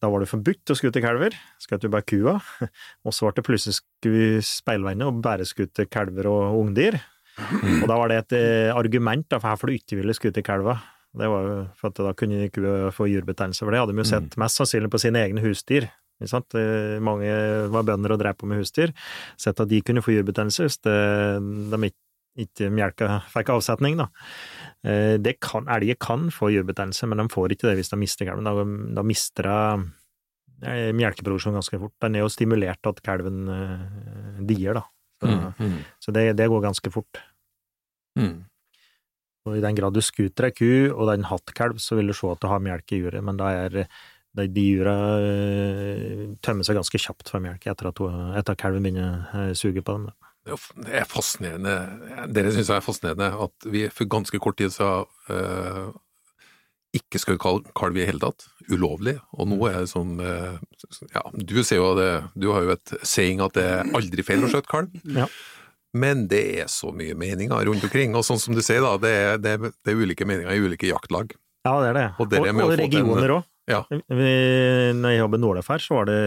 [0.00, 2.38] Da var det forbudt å skute kalver, skjøt du bare kua.
[3.04, 7.00] Og så ble det plutselig speilvende og bare skute kalver og ungdyr.
[7.34, 10.44] Og da var det et eh, argument, da, for her får du ikke ville skute
[10.46, 10.82] kalver.
[11.14, 14.02] Det var jo for at da kunne de ikke få jurbetennelse, for det hadde de
[14.02, 15.86] jo sett mest sannsynlig på sine egne husdyr.
[16.20, 16.54] Ikke sant?
[17.02, 17.30] Mange
[17.70, 18.92] var bønder og drev på med husdyr.
[19.38, 20.94] Sett at de kunne få jurbetennelse hvis de
[21.88, 21.98] ikke,
[22.36, 24.08] ikke melka fikk avsetning, da.
[24.84, 28.26] Eh, Det kan, elger kan få jurbetennelse, men de får ikke det hvis de mister
[28.26, 28.44] kalven.
[28.44, 28.54] Da,
[28.98, 29.90] da mister de
[30.66, 31.94] eh, melkeproduksjonen ganske fort.
[32.02, 34.82] Den er jo stimulert til at kalven eh, dier, da.
[35.22, 35.30] Så,
[35.62, 35.78] Mm.
[36.02, 37.20] så det, det går ganske fort.
[38.18, 38.44] Mm.
[39.44, 42.08] Og i den grad du skuter ei ku, og det er en hattkalv, så vil
[42.08, 43.82] du se at du har melk i juret, men da er
[44.34, 48.00] de, jura eh, tømmer seg ganske kjapt for melk etter at,
[48.40, 50.08] etter at kalven begynner å suge på dem.
[50.44, 51.74] Det er er fascinerende,
[52.32, 54.90] dere syns det er fascinerende, at vi for ganske kort tid sa
[55.30, 55.86] uh,
[56.94, 60.60] ikke skal kalle kalv i det hele tatt, ulovlig, og nå er det sånn uh,
[61.14, 64.44] Ja, du ser jo det, du har jo et saying at det er aldri feil
[64.44, 65.28] å skjøte kalv, Ja.
[65.94, 69.14] Men det er så mye meninger rundt omkring, og sånn som du sier da, det
[69.14, 71.34] er, det er, det er ulike meninger i ulike jaktlag.
[71.64, 72.06] Ja, det er det.
[72.20, 73.50] Og er og, en- regioner òg.
[73.64, 73.78] Ja.
[73.88, 74.32] Vi,
[74.92, 76.18] når jeg jobbet Nordafær, så var det,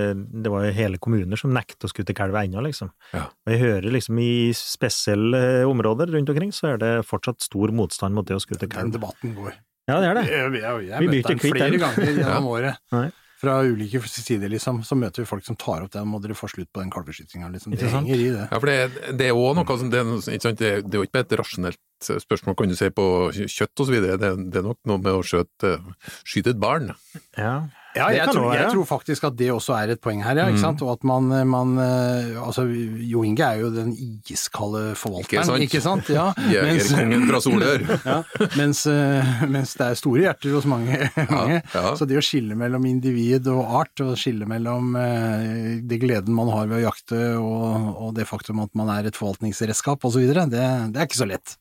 [0.41, 2.89] det var hele kommuner som nektet å skutte kalv ennå, liksom.
[3.13, 3.27] Ja.
[3.45, 8.17] Og jeg hører liksom i spesielle områder rundt omkring, så er det fortsatt stor motstand
[8.17, 9.53] mot det å skutte Den debatten går.
[9.87, 10.25] Ja, det er det.
[10.31, 12.81] Jeg, jeg, jeg Vi møter blir ikke den flere ganger gjennom året.
[12.95, 13.05] Nei.
[13.37, 14.79] Fra ulike sider, liksom.
[14.85, 16.01] Så møter vi folk som tar opp det.
[16.09, 17.75] Må dere få slutt på den kalveskytinga, liksom.
[17.77, 18.47] Det henger i det.
[18.49, 20.63] Ja, for det, det er jo noe som det, er ikke sant?
[20.63, 23.05] Det, det er jo ikke bare et rasjonelt spørsmål, kan du si, på
[23.37, 24.17] kjøtt videre.
[24.21, 25.77] Det, det er nok noe med å skjøte,
[26.25, 26.95] skyte et barn.
[27.37, 27.67] Ja.
[27.97, 30.47] Ja, jeg tror, jeg tror faktisk at det også er et poeng her, ja.
[30.51, 30.81] Ikke sant?
[30.85, 33.93] Og at man, man eh, Altså, Jo Inge er jo den
[34.29, 35.65] iskalde forvalteren, Ikke sant?
[35.65, 36.11] ikke sant?
[36.13, 36.29] Ja,
[36.67, 37.85] mens, Jegerkongen fra Solør.
[38.11, 38.17] ja,
[38.59, 41.09] mens, eh, mens det er store hjerter hos mange.
[41.37, 41.61] mange.
[41.61, 41.85] ja.
[41.99, 46.51] Så det å skille mellom individ og art, og skille mellom eh, det gleden man
[46.53, 50.47] har ved å jakte og, og det faktum at man er et forvaltningsredskap osv., det,
[50.51, 51.57] det er ikke så lett.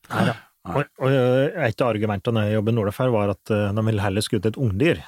[0.66, 4.51] Og, og et av argumentene jeg jobbet i Nordafær, var at de vil heller skutte
[4.51, 5.03] et ungdyr.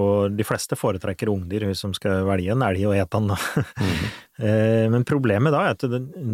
[0.00, 3.34] Og de fleste foretrekker ungdyr, som skal velge en elg og ete den.
[3.34, 3.64] da.
[3.76, 4.06] Mm.
[4.94, 5.84] Men problemet da er at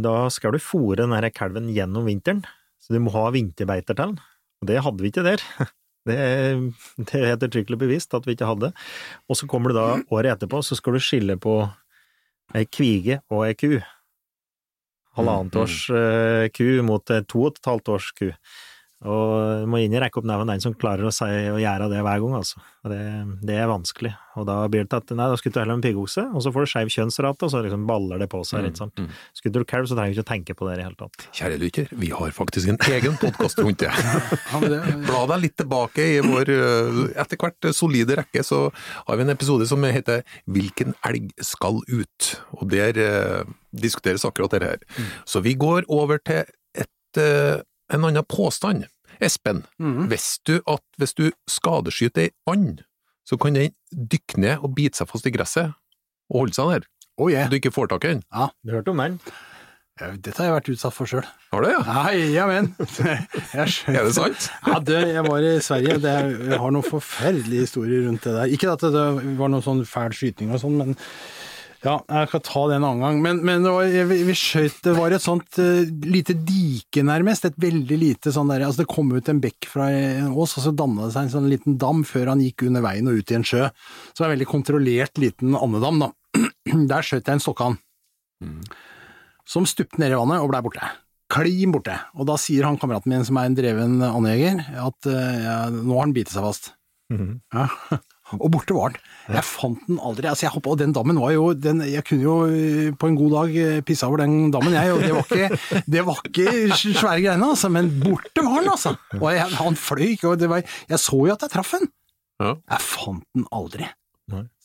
[0.04, 2.44] da skal du fòre den her kalven gjennom vinteren,
[2.78, 4.14] så du må ha vinterbeiter til den.
[4.62, 5.42] Og det hadde vi ikke der.
[6.08, 6.60] Det er,
[6.96, 8.70] det er helt uttrykkelig bevist at vi ikke hadde.
[9.28, 11.58] Og så kommer du da året etterpå, så skal du skille på
[12.56, 13.74] ei kvige og ei ku.
[15.18, 15.60] Halvannet mm.
[15.60, 18.30] års eh, ku mot eh, to og et halvt års ku.
[19.06, 21.86] Og du må inn i rekke opp navnet den som klarer å, si, å gjøre
[21.92, 22.58] det hver gang, altså.
[22.82, 23.02] Og Det,
[23.46, 24.10] det er vanskelig.
[24.38, 26.50] Og da blir det til at nei, da skutter du heller en piggokse, og så
[26.54, 28.98] får du skeiv kjønnsrate, og så liksom baller det på seg, ikke sant.
[28.98, 29.20] Mm, mm.
[29.38, 31.28] Skutter du kalv, så trenger du ikke å tenke på det i det hele tatt.
[31.38, 33.92] Kjære lytter, vi har faktisk en egen podkast rundt det.
[35.08, 39.34] Bla deg litt tilbake i vår øh, etter hvert solide rekke, så har vi en
[39.34, 42.32] episode som heter Hvilken elg skal ut?
[42.58, 45.08] Og der eh, diskuteres akkurat dette her.
[45.28, 46.46] Så vi går over til
[46.78, 47.60] et, øh,
[47.92, 48.86] en annen påstand.
[49.24, 50.06] Espen, mm.
[50.12, 52.84] visste du at hvis du skadeskyter ei and,
[53.26, 55.74] så kan den dykke ned og bite seg fast i gresset
[56.28, 57.46] og holde seg der, oh yeah.
[57.46, 58.22] så du ikke får tak i den?
[58.62, 59.18] Du hørte om den?
[59.98, 61.24] Ja, Dette har jeg vært utsatt for sjøl.
[61.50, 61.80] Har du ja?
[61.82, 62.68] Nei, ja men.
[63.58, 64.46] Er det sant?
[64.62, 65.96] Ja, det, jeg var i Sverige.
[66.04, 68.52] Det er, jeg har noen forferdelige historier rundt det der.
[68.54, 69.02] Ikke at det
[69.40, 70.94] var noen sånn fæl skyting og sånn, men
[71.84, 73.18] ja, jeg kan ta det en annen gang.
[73.22, 77.46] Men, men det, var, vi, vi skjøt, det var et sånt uh, lite dike, nærmest.
[77.46, 80.66] Et veldig lite sånn der Altså, det kom ut en bekk fra en ås, og
[80.66, 83.30] så danna det seg en sånn liten dam før han gikk under veien og ut
[83.30, 83.68] i en sjø.
[83.70, 86.10] Så det var en veldig kontrollert liten andedam, da.
[86.90, 87.78] Der skjøt jeg en stokkan.
[89.48, 90.90] Som stupte ned i vannet og blei borte.
[91.30, 91.94] Klin borte.
[92.18, 96.08] Og da sier han kameraten min, som er en dreven andjeger, at uh, nå har
[96.08, 96.72] han bitt seg fast.
[97.14, 97.70] Ja.
[98.36, 99.04] Og borte var den.
[99.32, 100.28] Jeg fant den aldri.
[100.28, 103.16] Altså, jeg hoppet, og den dammen var jo den, Jeg kunne jo eh, på en
[103.16, 106.48] god dag pissa pisse over den dammen, jeg, og det var ikke, det var ikke
[106.76, 107.70] svære greiene, altså.
[107.72, 108.94] Men borte var den, altså.
[109.20, 111.88] Og jeg, han fløy ikke, og det var Jeg så jo at jeg traff den.
[112.38, 112.52] Ja.
[112.54, 113.88] Jeg fant den aldri.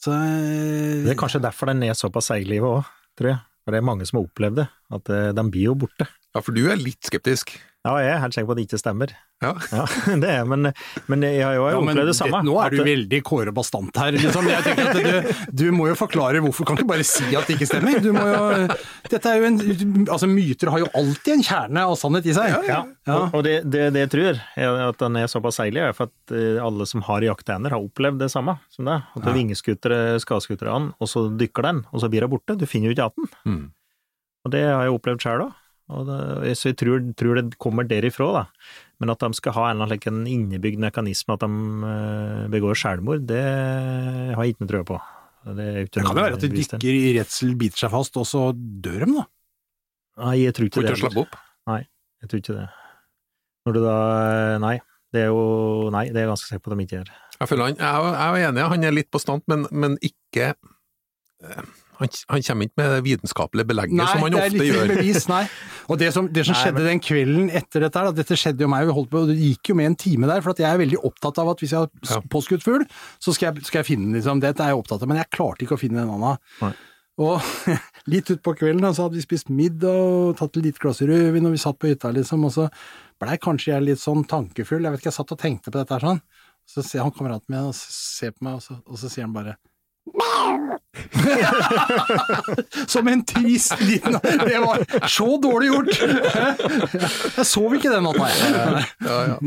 [0.03, 3.41] Så eh, Det er kanskje derfor den er såpass seiglivet òg, tror jeg.
[3.63, 4.65] For det er mange som har opplevd det,
[4.97, 6.09] at eh, den blir jo borte.
[6.33, 7.53] Ja, for du er litt skeptisk.
[7.83, 9.11] Ja, jeg er helt sikker på at det ikke stemmer.
[9.43, 9.49] Ja.
[9.75, 9.81] Ja,
[10.23, 10.69] det er, men,
[11.11, 12.39] men jeg har jo Ja, opplevd det samme.
[12.47, 14.47] nå er du at- veldig Kåre Bastant her, liksom.
[14.47, 16.63] Jeg tenker at du, du må jo forklare hvorfor.
[16.69, 17.97] Kan ikke bare si at det ikke stemmer.
[17.99, 18.69] Du må jo
[19.11, 19.59] Dette er jo en
[20.07, 22.55] Altså, myter har jo alltid en kjerne av sannhet i seg.
[22.69, 23.17] Ja, Ja.
[23.17, 26.07] og, og det, det, det jeg tror, er at den er såpass seilig, er for
[26.07, 29.01] at eh, alle som har jakteender, har opplevd det samme som det.
[29.17, 32.55] At du vingeskutere, skadeskutere an, og så dykker den, og så blir hun borte.
[32.55, 33.51] Du finner jo ikke igjen den.
[33.57, 33.65] Mm.
[34.47, 35.59] Og det har jeg opplevd sjøl òg.
[36.57, 38.43] Så jeg tror, tror det kommer derifra, da.
[39.01, 41.49] Men at de skal ha en eller annen innebygd mekanisme, at de
[41.89, 44.99] eh, begår selvmord, det har jeg ikke noe tro på.
[45.43, 48.25] Det, er Det kan jo være at de dykker i redsel, biter seg fast, og
[48.29, 49.25] så dør de, da.
[50.23, 50.93] Nei, jeg tror ikke Får det.
[50.93, 51.37] ikke slappe opp.
[51.71, 51.81] Nei,
[52.23, 52.67] Jeg tror ikke det.
[53.65, 53.97] Når du da
[54.63, 54.75] Nei.
[55.13, 57.09] Det er jo Nei, det er jeg ganske sikker på at de ikke gjør.
[57.39, 60.47] Jeg føler han, jeg, er- jeg er enig, han er litt bastant, men, men ikke
[61.43, 61.67] eh,
[61.99, 64.87] han, han kommer ikke med det vitenskapelige belegget som han det er ofte litt gjør.
[64.95, 65.41] bevis, nei.
[65.89, 68.37] Og det som, det som Nei, skjedde men- den kvelden etter dette her, da, dette
[68.39, 70.51] skjedde jo meg, vi holdt på, og det gikk jo med en time der, for
[70.55, 72.21] at jeg er veldig opptatt av at hvis jeg har Ja.
[72.33, 72.85] påskutt fugl,
[73.19, 74.39] så skal jeg, skal jeg finne den, liksom.
[74.41, 76.73] Dette er jeg opptatt av, men jeg klarte ikke å finne en annen.
[77.21, 77.41] Og
[78.13, 81.45] litt utpå kvelden da, så hadde vi spist middag og tatt et lite glass rødvin,
[81.45, 82.69] og vi satt på hytta, liksom, og så
[83.21, 85.93] blei kanskje jeg litt sånn tankefull, jeg vet ikke, jeg satt og tenkte på dette
[85.93, 86.21] her sånn.
[86.65, 89.33] Så ser han kameraten min og ser på meg, og så, og så sier han
[89.35, 89.57] bare
[92.87, 95.87] Som en trist liten Det var så dårlig gjort!
[97.37, 98.37] Jeg sov ikke den natta, jeg.
[99.07, 99.37] Ja, ja.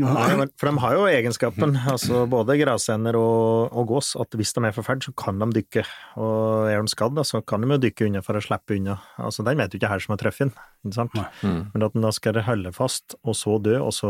[0.57, 4.75] For de har jo egenskapen, altså både grasender og, og gås, at hvis de er
[4.75, 5.83] forferd, så kan de dykke.
[6.19, 8.95] Og er de skadd, så kan de jo dykke unna for å slippe unna.
[9.21, 11.13] Altså, Den vet du ikke her som har truffet den, ikke sant?
[11.45, 11.61] Mm.
[11.73, 14.09] Men at den da skal holde fast, og så dø, og så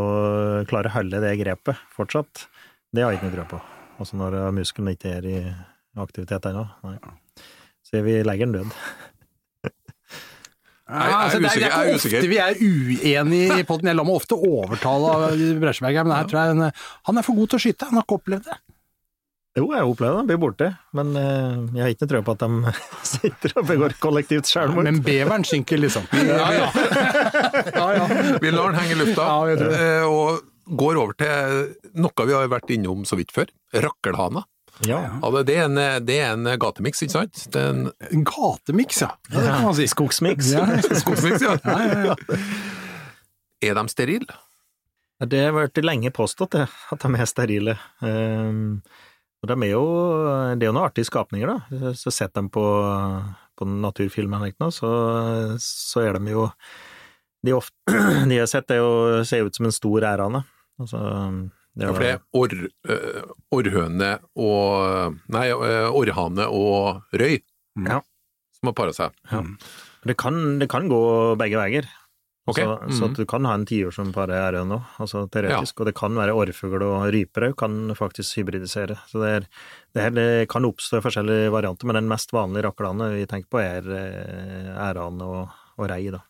[0.70, 2.34] klare å holde det grepet fortsatt,
[2.96, 3.60] det har jeg ikke noe tro på.
[3.98, 5.38] Altså når muskelen ikke er i
[6.04, 6.66] aktivitet ennå.
[7.88, 8.72] Så vi legger den død.
[10.88, 13.60] Nei, Jeg er altså, det, er, det usikker, er er ikke ofte vi er uenige
[13.60, 13.90] i potten.
[13.92, 17.36] Jeg lar meg ofte overtale av Bresjeberg, men her tror jeg han, han er for
[17.40, 17.90] god til å skyte.
[17.90, 18.58] Han har ikke opplevd det.
[19.58, 22.44] Jo, jeg opplevde det, blir borte, men eh, jeg har ikke noe tro på at
[22.44, 22.74] de
[23.16, 24.86] sitter og begår kollektivt selvmord.
[24.86, 26.06] Men beveren synker, liksom.
[26.14, 26.68] Ja, ja.
[27.74, 28.06] ja, ja.
[28.44, 30.46] Vi lar den henge i lufta, Ja, eh, og
[30.78, 33.50] går over til noe vi har vært innom så vidt før.
[33.74, 34.46] Rakkelhana.
[34.86, 35.00] Ja.
[35.22, 37.46] Ja, det, er en, det er en gatemiks, ikke sant?
[37.54, 39.14] Det er en En gatemiks, ja.
[39.32, 39.40] ja.
[39.40, 39.88] Det kan man si.
[39.90, 40.52] Skogsmiks.
[40.54, 40.66] Ja,
[41.02, 41.56] skogsmiks, ja.
[41.64, 42.42] ja, ja, ja.
[43.66, 44.38] Er de sterile?
[45.26, 47.74] Det har vært lenge påstått, det, at de er sterile.
[48.06, 48.84] Um,
[49.42, 49.86] og de er jo
[50.58, 51.94] Det er jo noen artige skapninger, da.
[51.98, 52.66] Så setter de på,
[53.58, 54.92] på naturfilmen, så,
[55.62, 56.50] så er de jo
[57.46, 57.74] De, ofte,
[58.30, 60.44] de jeg har sett, det er jo ser ut som en stor ærane.
[60.78, 61.02] Altså,
[61.78, 62.56] det Ja, for det er orr,
[62.90, 63.22] eh,
[63.54, 67.38] orrhøne og Nei, eh, orrhane og røy
[67.86, 68.02] Ja.
[68.58, 69.14] som har para seg.
[69.32, 69.44] Ja.
[70.08, 71.02] Det, kan, det kan gå
[71.38, 71.86] begge veier.
[72.48, 72.64] Okay.
[72.64, 73.12] Så, så Mhm.
[73.12, 75.82] at du kan ha en tiur som parer ærøn òg, altså teoretisk.
[75.82, 78.96] Og det kan være orrfugl og ryper òg, kan faktisk hybridisere.
[79.12, 79.48] Så det, er,
[79.94, 83.60] det, her, det kan oppstå forskjellige varianter, men den mest vanlige raklane vi tenker på,
[83.60, 86.24] er eh, ærane og, og rei, da.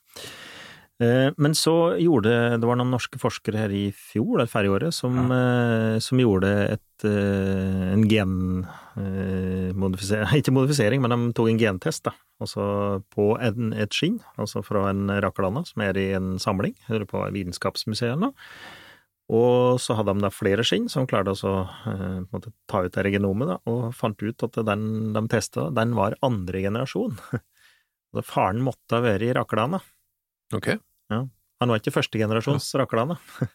[0.98, 4.94] Eh, Men så gjorde det var noen norske forskere her i fjor, eller forrige året,
[4.98, 6.00] som, ja.
[6.02, 12.14] som gjorde et, eh, en genmodifisering Ikke modifisering, men de tok en gentest, da.
[12.42, 12.64] Altså
[13.14, 18.34] på en, et skinn, altså fra en raklanda, som er i en samling, på Vitenskapsmuseet.
[19.28, 21.54] Og så hadde de da flere skinn som klarte å
[21.92, 24.84] eh, måte ta ut det genomet, da, og fant ut at den
[25.16, 27.18] de testa, den var andre generasjon.
[28.16, 29.82] Så faren måtte ha vært i raklanda.
[30.56, 30.78] Ok.
[31.60, 33.16] Han var ikke førstegenerasjons raklanda.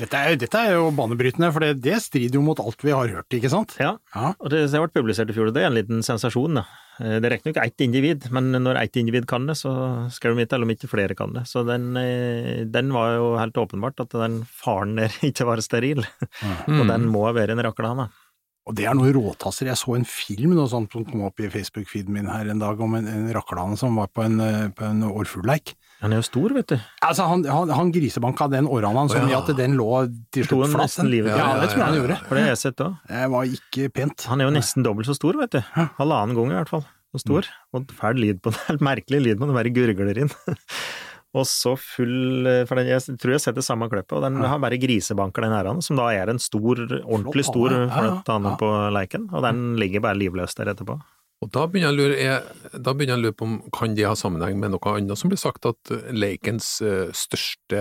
[0.00, 3.10] Dette, er, dette er jo banebrytende, for det, det strider jo mot alt vi har
[3.10, 3.74] hørt, ikke sant?
[3.80, 4.30] Ja, Ja.
[4.38, 6.62] og det, det ble publisert i fjor, og det er en liten sensasjon, da.
[7.02, 9.72] Eh, Det er riktignok ett individ, men når ett individ kan det, så
[10.14, 11.42] skal de ikke, eller om ikke flere kan det.
[11.50, 16.04] Så den, eh, den var jo helt åpenbart at den faren der ikke var steril,
[16.68, 16.80] Mm.
[16.80, 18.08] og den må være en raklanda.
[18.64, 19.66] Og det er noen råtasser.
[19.68, 22.78] Jeg så en film noe sånt som kom opp i Facebook-feeden min her en dag
[22.80, 25.74] om en, en raklane som var på en, eh, på en orrfuglleik.
[26.04, 26.76] Han er jo stor, vet du.
[27.06, 29.28] Altså, han, han, han grisebanka den orrhanen så Å, ja.
[29.30, 29.88] mye at den lå
[30.34, 30.90] til slutt han flatt.
[30.90, 31.62] nesten livet Ja, til.
[31.64, 32.18] det tror jeg han gjorde.
[32.28, 32.98] For det har jeg sett òg.
[33.08, 34.26] Det var ikke pent.
[34.28, 35.62] Han er jo nesten dobbelt så stor, vet du.
[35.96, 36.84] Halvannen gang i hvert fall.
[37.14, 37.48] Så stor.
[37.72, 38.82] Og fæl lyd på den.
[38.84, 40.32] Merkelig lyd på den, det bare gurgler inn.
[41.34, 44.36] Og så full For den, jeg tror jeg har sett det samme klippet, og den
[44.46, 47.72] har bare grisebanker, den her, som da er en stor, ordentlig stor.
[47.74, 48.58] Ja, ja, flott hane ja.
[48.60, 50.94] på leiken, og den ligger bare livløs der etterpå.
[51.44, 52.34] Og da begynner jeg å lure,
[52.72, 55.28] da begynner jeg å lure på om kan det ha sammenheng med noe annet som
[55.28, 57.80] blir sagt, at eh, leikens eh, største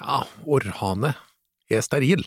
[0.00, 1.12] ja, orrhane
[1.68, 2.24] er steril.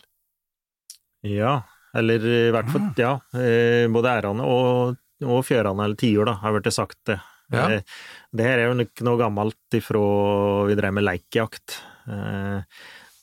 [1.26, 1.64] Ja,
[1.98, 3.16] eller i hvert fall, ja.
[3.34, 7.18] eh, Både ærene og, og fjørane, eller tiur, da, har blitt sagt det.
[7.52, 7.66] Ja.
[8.34, 10.04] Det her er jo nok noe gammelt ifra
[10.70, 11.76] vi drev med leikjakt.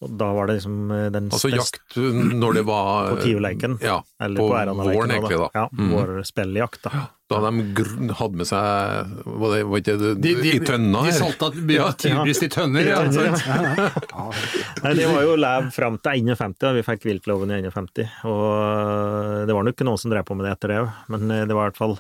[0.02, 3.76] Eh, Og da var det liksom eh, den Altså jakt når det var På tiurleiken.
[3.86, 5.50] Ja, Eller på på våren egentlig, da.
[5.54, 5.92] Ja, Mm.
[5.94, 7.08] vår spelljakt, da.
[7.32, 7.86] Da de gr
[8.20, 11.20] hadde med seg Var det var ikke det, De, de, i tønna de her?
[11.22, 12.90] salta tydeligvis i tønner.
[12.90, 13.38] Ja, Ja, ja.
[13.46, 14.26] Ja, ja.
[14.84, 18.10] Nei, det var jo lev fram til 51, da vi fikk viltloven i 51.
[18.26, 21.46] Og det var nok noen som drev på med det etter det òg, men eh,
[21.48, 21.96] det var i hvert fall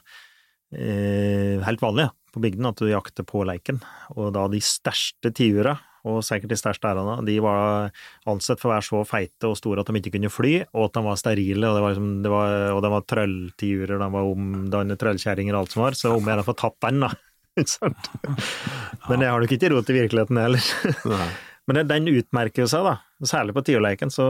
[0.73, 3.79] eh, helt vanlig ja, på bygden at du jakter på leiken.
[4.17, 7.91] Og da de største tiura, og sikkert de største ærene, de var
[8.29, 10.97] ansett for å være så feite og store at de ikke kunne fly, og at
[10.97, 14.31] de var sterile, og det var, liksom, det var, og de var trølltiurer, de var
[14.31, 17.13] omdannet trøllkjerringer og alt som var, så om jeg hadde fått tatt den, da.
[19.09, 20.69] Men det har nok ikke rot i virkeligheten heller.
[21.69, 22.95] Men den- utmerker seg, da.
[23.21, 24.25] Særlig på tiurleiken, så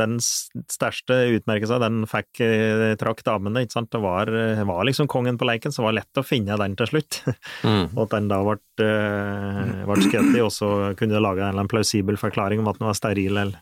[0.00, 3.90] den største utmerker seg, den fikk eh, trakk damene, ikke sant.
[3.92, 6.74] Det var, eh, var liksom kongen på leiken, så det var lett å finne den
[6.80, 7.20] til slutt.
[7.62, 7.92] Mm.
[7.98, 11.50] Og at den da ble, eh, ble skutt i, og så kunne du lage en
[11.50, 13.60] eller annen plausibel forklaring om at den var steril eller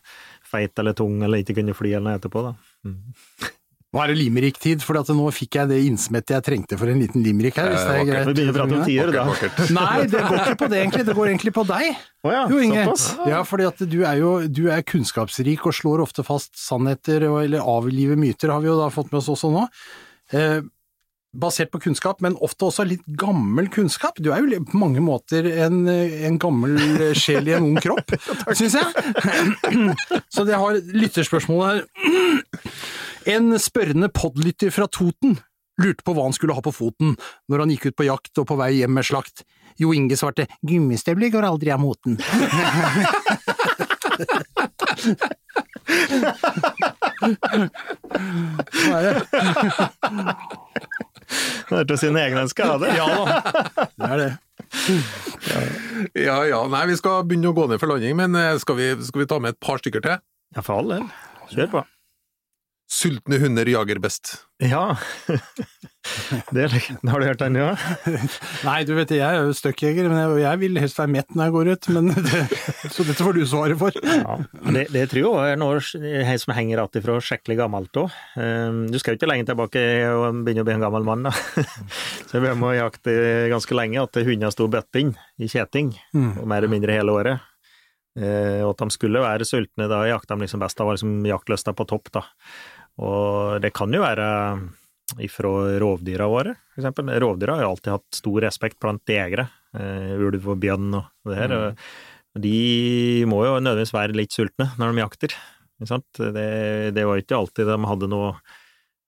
[0.49, 2.55] feit eller tung eller ikke kunne fly eller noe etterpå, da.
[3.89, 7.23] Nå er det limerick-tid, for nå fikk jeg det innsmettet jeg trengte for en liten
[7.25, 7.71] limerick her.
[7.73, 8.27] Hvis det er Eh, greit.
[8.27, 9.23] Vi begynner å prate om tiår, da.
[9.73, 12.03] Nei, det går ikke på det egentlig, det går egentlig på deg.
[12.21, 12.83] Oh ja, Jo, Inge.
[13.31, 17.65] Ja, fordi at du er jo du er kunnskapsrik og slår ofte fast sannheter, eller
[17.65, 19.65] avliver myter, har vi jo da fått med oss også nå.
[20.37, 20.61] Eh,
[21.33, 24.21] basert på kunnskap, men ofte også litt gammel kunnskap.
[24.21, 26.77] Du er jo på mange måter en, eh, en gammel
[27.17, 28.13] sjel i en ung kropp,
[28.53, 28.85] syns jeg.
[30.33, 32.67] Så det har lytterspørsmålet her.
[33.29, 35.37] En spørrende podlytter fra Toten
[35.79, 37.13] lurte på hva han skulle ha på foten
[37.51, 39.43] når han gikk ut på jakt og på vei hjem med slakt.
[39.79, 42.17] Jo Inge svarte gummistøvler går aldri av moten.
[48.73, 49.13] Sånn er det.
[51.69, 52.97] Hørte sine egne skader.
[52.97, 53.25] Ja da.
[53.93, 54.31] Det er det.
[56.17, 58.91] Ja ja, nei vi skal begynne å gå ned for landing, men eh, skal vi,
[59.05, 60.19] skal vi ta med et par stykker til?
[60.57, 61.07] Ja, for all del.
[61.53, 61.85] Kjør på.
[62.89, 64.31] Sultne hunder jager best.
[64.65, 64.95] Ja.
[66.49, 67.73] Det, har du hørt den, ja?
[68.67, 71.43] Nei, du vet, jeg er jo støkkjeger, men jeg, jeg vil helst være mett når
[71.45, 71.89] jeg går ut.
[71.93, 72.39] Men det,
[72.95, 73.99] så dette får du svaret for.
[74.01, 74.37] Ja,
[74.73, 78.15] det, det tror jeg er noe som henger igjen fra skikkelig gammelt òg.
[78.89, 79.83] Du skal jo ikke lenge tilbake
[80.15, 81.35] og begynne å bli en gammel mann, da.
[82.31, 83.13] Så jeg må jakte
[83.53, 87.45] ganske lenge, at hundene sto bøtt inn i kjeting, og mer eller mindre hele året.
[88.19, 90.79] Eh, Og at de skulle være sultne, da jakta de liksom best.
[90.79, 92.25] Da var liksom jaktlysta på topp, da.
[92.99, 94.27] Og det kan jo være
[95.23, 97.09] ifra rovdyra våre, eksempel.
[97.21, 99.47] Rovdyra har jo alltid hatt stor respekt blant jegere.
[99.77, 101.55] Eh, ulv og bjørn og det her.
[101.59, 105.35] Og de må jo nødvendigvis være litt sultne når de jakter.
[105.79, 106.47] Det,
[106.95, 108.33] det var ikke alltid de hadde noe,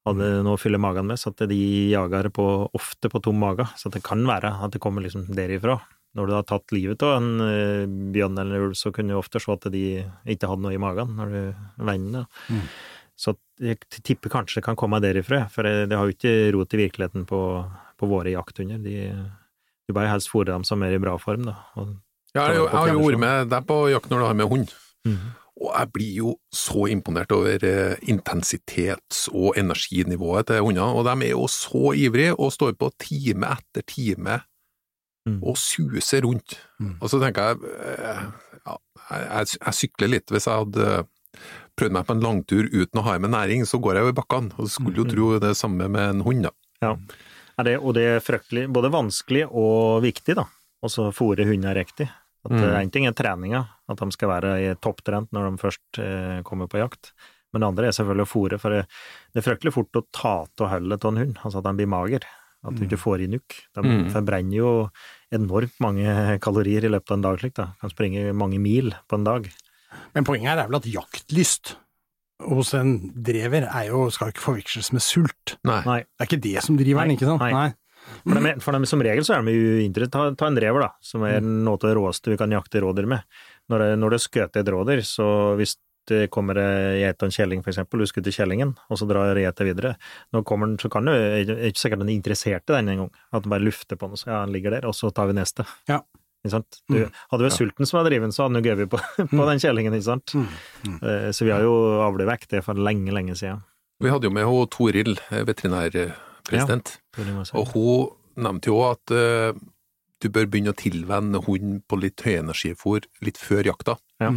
[0.08, 1.62] hadde noe å fylle magen med, så at de
[1.92, 2.46] jager på,
[2.78, 3.68] ofte på tom mage.
[3.78, 5.80] Så det kan være at det kommer liksom derifra.
[6.18, 7.84] Når du har tatt livet av en eh,
[8.16, 9.86] bjørn eller en ulv, så kunne du ofte se at de
[10.28, 12.26] ikke hadde noe i magen når du vender.
[12.52, 12.66] Mm.
[13.22, 16.74] Så jeg tipper kanskje det kan komme derifra, for det, det har jo ikke rot
[16.74, 17.42] i virkeligheten på,
[18.02, 18.80] på våre jakthunder.
[18.82, 18.96] De,
[19.86, 21.60] du bare helst fôre dem som er i bra form, da.
[21.78, 21.92] Og,
[22.34, 24.74] Ja, jeg, jeg har jo vært med deg på jakt når du har med hund,
[25.06, 25.32] Mhm.
[25.62, 31.28] og jeg blir jo så imponert over eh, intensitets- og energinivået til hundene, og de
[31.28, 34.42] er jo så ivrige og står på time etter time
[35.28, 35.44] Mm.
[35.46, 36.56] og suser rundt.
[36.80, 36.96] Mm.
[37.00, 37.58] Og så tenker jeg,
[38.00, 38.24] eh,
[38.66, 38.76] ja,
[39.12, 40.32] jeg, jeg, jeg sykler litt.
[40.34, 41.04] Hvis jeg hadde
[41.82, 44.14] prøvd meg på en langtur uten å ha i meg næring, så går jeg jo
[44.14, 44.54] i bakkene.
[44.62, 45.12] Og skulle jo Mm.
[45.16, 46.52] tro det samme med en hund, da.
[46.82, 46.96] Ja.
[47.60, 50.46] Er det, og det er fryktelig både vanskelig og viktig, da.
[50.82, 52.08] Og så fôre hunder riktig.
[52.44, 52.62] At Mm.
[52.62, 52.82] mm.
[52.82, 56.68] En ting er treninga, at de skal være i topptrent når de først eh, kommer
[56.68, 57.12] på jakt.
[57.54, 58.88] Men det andre er selvfølgelig å fôre, for det,
[59.34, 61.88] det er fryktelig fort å ta av hullet av en hund, altså at den blir
[61.88, 62.22] mager.
[62.64, 63.56] At du ikke får i nukk.
[63.76, 64.12] De Mm.
[64.14, 64.90] forbrenner jo
[65.34, 67.74] enormt mange kalorier i løpet av en dag, slik da.
[67.82, 69.50] Kan springe mange mil på en dag.
[70.16, 71.76] Men poenget her er vel at jaktlyst
[72.50, 75.56] hos en drever er jo, skal ikke forveksles med sult.
[75.68, 75.82] Nei.
[75.86, 76.00] Nei.
[76.06, 77.46] Det er ikke det som driver den, ikke sant?
[77.46, 77.70] nei.
[78.24, 79.86] For, dem, for dem, som regel så er de uinteressert.
[79.86, 82.82] interessert ta, ta en drever, da, som er noe av det råeste vi kan jakte
[82.82, 83.40] rådyr med.
[83.70, 85.28] Når det, når det skøter et rådyr, så
[85.60, 85.78] hvis
[86.10, 89.38] det kommer ei geit og en kjelling, for eksempel, du skutter kjellingen, og så drar
[89.38, 89.94] geita videre,
[90.34, 93.12] når kommer den, så kan du, er ikke sikkert den er interessert i den engang,
[93.32, 95.38] at den bare lufter på den, så ja, den ligger der, og så tar vi
[95.38, 95.68] neste.
[95.92, 96.02] Ja.
[96.42, 96.80] Ikke sant?
[96.90, 97.12] Du, Mm.
[97.32, 98.98] hadde vi sulten som var driven, så hadde han jo gøy på,
[99.38, 100.34] på den kjellingen, ikke sant?
[100.34, 100.48] Mm.
[100.88, 100.96] Mm.
[101.04, 103.62] Eh, Så vi har jo avlet vekk det for lenge, lenge siden.
[104.02, 107.54] Vi hadde jo med hun Toril, veterinærpresident, veterinærpresident.
[107.54, 108.10] Og hun
[108.42, 109.54] nevnte jo at uh,
[110.22, 113.98] du bør begynne å tilvenne hunden på litt høyenergifôr litt før jakta.
[114.22, 114.32] Ja.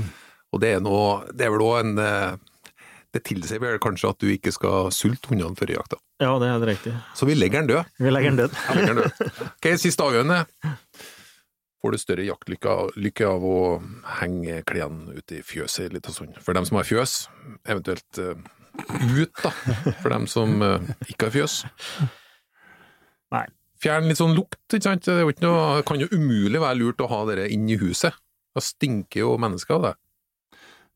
[0.52, 2.36] Og det er, noe, det er vel òg en uh,
[3.14, 5.96] Det tilsier vel kanskje at du ikke skal sulte hundene før jakta.
[6.20, 6.92] Ja, det er riktig.
[7.14, 7.92] Så vi legger den død.
[8.02, 8.56] Vi legger den død.
[8.68, 9.28] Vi legger den død.
[9.54, 10.40] Ok, siste avgjørende.
[11.84, 13.56] Får du større jaktlykke lykke av å
[14.16, 16.30] henge klærne ute i fjøset litt og sånn?
[16.40, 17.26] For dem som har fjøs,
[17.68, 18.40] eventuelt eh,
[19.20, 19.50] ut, da.
[19.98, 21.58] For dem som eh, ikke har fjøs.
[23.36, 23.42] Nei.
[23.84, 25.04] Fjern litt sånn lukt, ikke sant.
[25.04, 27.68] Det er jo ikke noe, det kan jo umulig være lurt å ha dere inn
[27.68, 28.16] i huset.
[28.56, 29.94] Da stinker jo mennesker av det.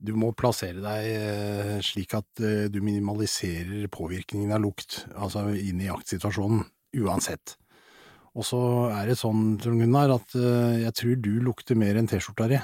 [0.08, 5.92] Du må plassere deg eh, slik at du minimaliserer påvirkningen av lukt, altså inn i
[5.92, 6.64] jaktsituasjonen,
[7.04, 7.58] uansett.
[8.38, 8.58] Og så
[8.94, 12.60] er det sånn, Trond Gunnar, at eh, jeg tror du lukter mer enn T-skjorta di.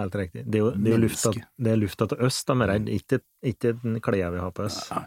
[0.00, 0.42] Helt riktig.
[0.50, 3.20] Det er jo, det er lufta, det er lufta til øst de er redd, ikke,
[3.46, 4.80] ikke den klærne vi har på oss.
[4.90, 5.04] Ja.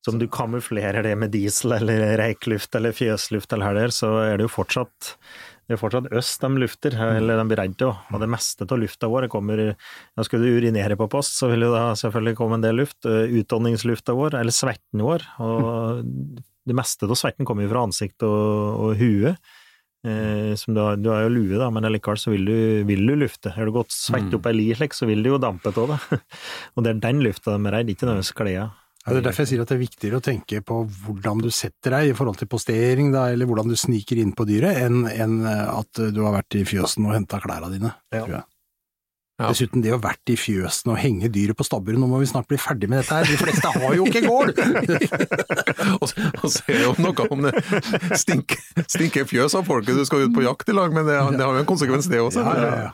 [0.00, 4.14] Så om du kamuflerer det med diesel eller reikluft eller fjøsluft eller her der, så
[4.24, 5.14] er det jo fortsatt
[5.70, 8.00] det er fortsatt øst de lufter, eller de blir redde av.
[8.10, 11.62] Og det meste av lufta vår kommer ja, Skal du urinere på post, så vil
[11.62, 12.98] jo da selvfølgelig komme en del luft.
[13.04, 15.28] Utdanningslufta Utåndingslufta vår, eller svetten vår.
[15.46, 16.02] Og
[16.66, 19.36] det meste av svetten kommer jo fra ansikt og, og hue.
[20.00, 23.06] Eh, som du, har, du har jo lue, da, men likevel så vil du, vil
[23.06, 23.54] du lufte.
[23.54, 26.20] Har du gått svett opp ei li slik, så vil du jo dampe av det.
[26.74, 28.70] og det er den lufta de er redd, ikke nødvendigvis klærne.
[29.00, 31.48] Ja, det er derfor jeg sier at det er viktigere å tenke på hvordan du
[31.54, 35.06] setter deg i forhold til postering, da, eller hvordan du sniker inn på dyret, enn
[35.08, 37.94] enn at du har vært i fjøsen og henta klærne dine.
[38.12, 38.42] Ja.
[39.40, 39.48] Ja.
[39.48, 42.48] Dessuten, det å vært i fjøsen og henge dyret på stabburet, nå må vi snart
[42.50, 44.52] bli ferdig med dette her, de fleste har jo ikke gård!
[46.00, 46.10] Og
[46.42, 47.52] og så er jo noe om det
[48.20, 48.54] Stink,
[48.90, 51.56] stinker fjøs av folket du skal ut på jakt i lag, men det, det har
[51.56, 52.44] jo en konsekvens det også.
[52.44, 52.90] Ja, ja, ja.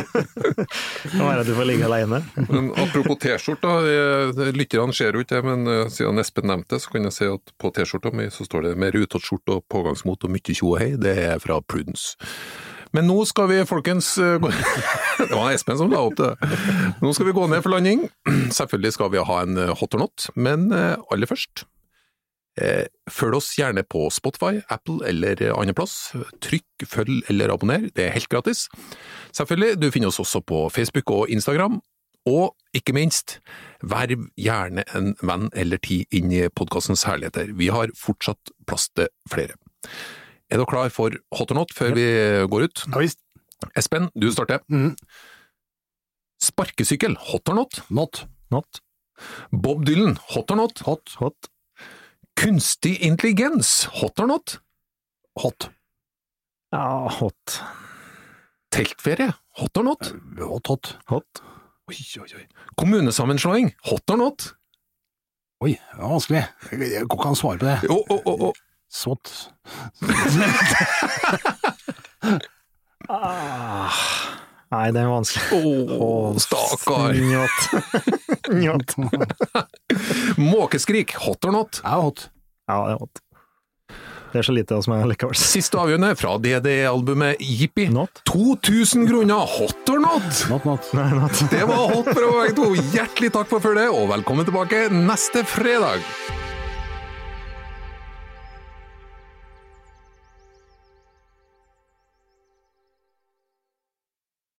[1.10, 2.22] Hva kan være at du får ligge alene.
[2.48, 6.82] Men apropos T-skjorta, eh, lytterne ser jo ikke det, men eh, siden Espen nevnte det,
[6.84, 9.64] så kan jeg si at på T-skjorta mi så står det 'med rutete skjorte og
[9.70, 10.98] pågangsmot og mye tjo og hei'.
[11.00, 12.16] Det er fra Prudence.
[12.96, 14.38] Men nå skal vi, folkens eh.
[15.20, 16.32] Det var Espen som la opp det.
[17.02, 18.06] Nå skal vi gå ned for landing.
[18.58, 21.66] Selvfølgelig skal vi ha en eh, hot or not, men eh, aller først
[22.60, 26.10] Følg oss gjerne på Spotify, Apple eller andre plass.
[26.44, 28.66] Trykk, følg eller abonner, det er helt gratis.
[29.32, 31.78] Selvfølgelig, du finner oss også på Facebook og Instagram.
[32.28, 33.38] Og ikke minst,
[33.80, 37.54] verv gjerne en venn eller ti inn i podkastens herligheter.
[37.56, 39.56] Vi har fortsatt plass til flere.
[40.50, 42.06] Er du klar for hot or not før vi
[42.50, 42.84] går ut?
[42.90, 43.20] Ja visst.
[43.76, 44.62] Espen, du starter.
[44.72, 44.94] Mm.
[46.40, 47.82] Sparkesykkel, hot or not?
[47.90, 48.24] Not.
[48.50, 48.80] Not.
[49.52, 50.80] Bob Dylan, hot or not?
[50.88, 51.14] Hot.
[51.20, 51.50] Hot.
[52.40, 54.56] Kunstig intelligens, hot or not?
[55.42, 55.68] Hot.
[56.72, 57.60] Ja, hot.
[58.72, 59.28] Teltferie,
[59.60, 60.12] hot or not?
[60.40, 60.96] Hot, hot.
[61.12, 61.42] Hot.
[61.90, 62.46] Oi, oi, oi.
[62.80, 64.54] Kommunesammenslåing, hot or not?
[65.60, 66.42] Oi, det var vanskelig.
[66.72, 67.78] Jeg kan går ikke an å svare på det.
[67.92, 68.52] Å, å, å, å.
[68.90, 69.30] Svott.
[73.08, 73.90] Ah.
[74.70, 75.94] Nei, det er vanskelig.
[75.98, 77.16] Å, stakkar.
[77.18, 77.64] Njått.
[78.60, 78.94] Njått.
[80.38, 81.80] Måkeskrik, hot or not?
[81.82, 82.28] Ja, hot.
[82.70, 83.22] Ja, det er hot.
[84.30, 85.34] Det er så lite hos meg likevel.
[85.34, 87.88] Siste avgjørende fra DDE-albumet Jippi.
[88.30, 90.44] 2000 kroner, hot or not?
[90.52, 90.92] Not, not.
[90.94, 91.42] Nei, not.
[91.50, 92.68] Det var hot fra begge to.
[92.94, 96.06] Hjertelig takk for følget, og velkommen tilbake neste fredag.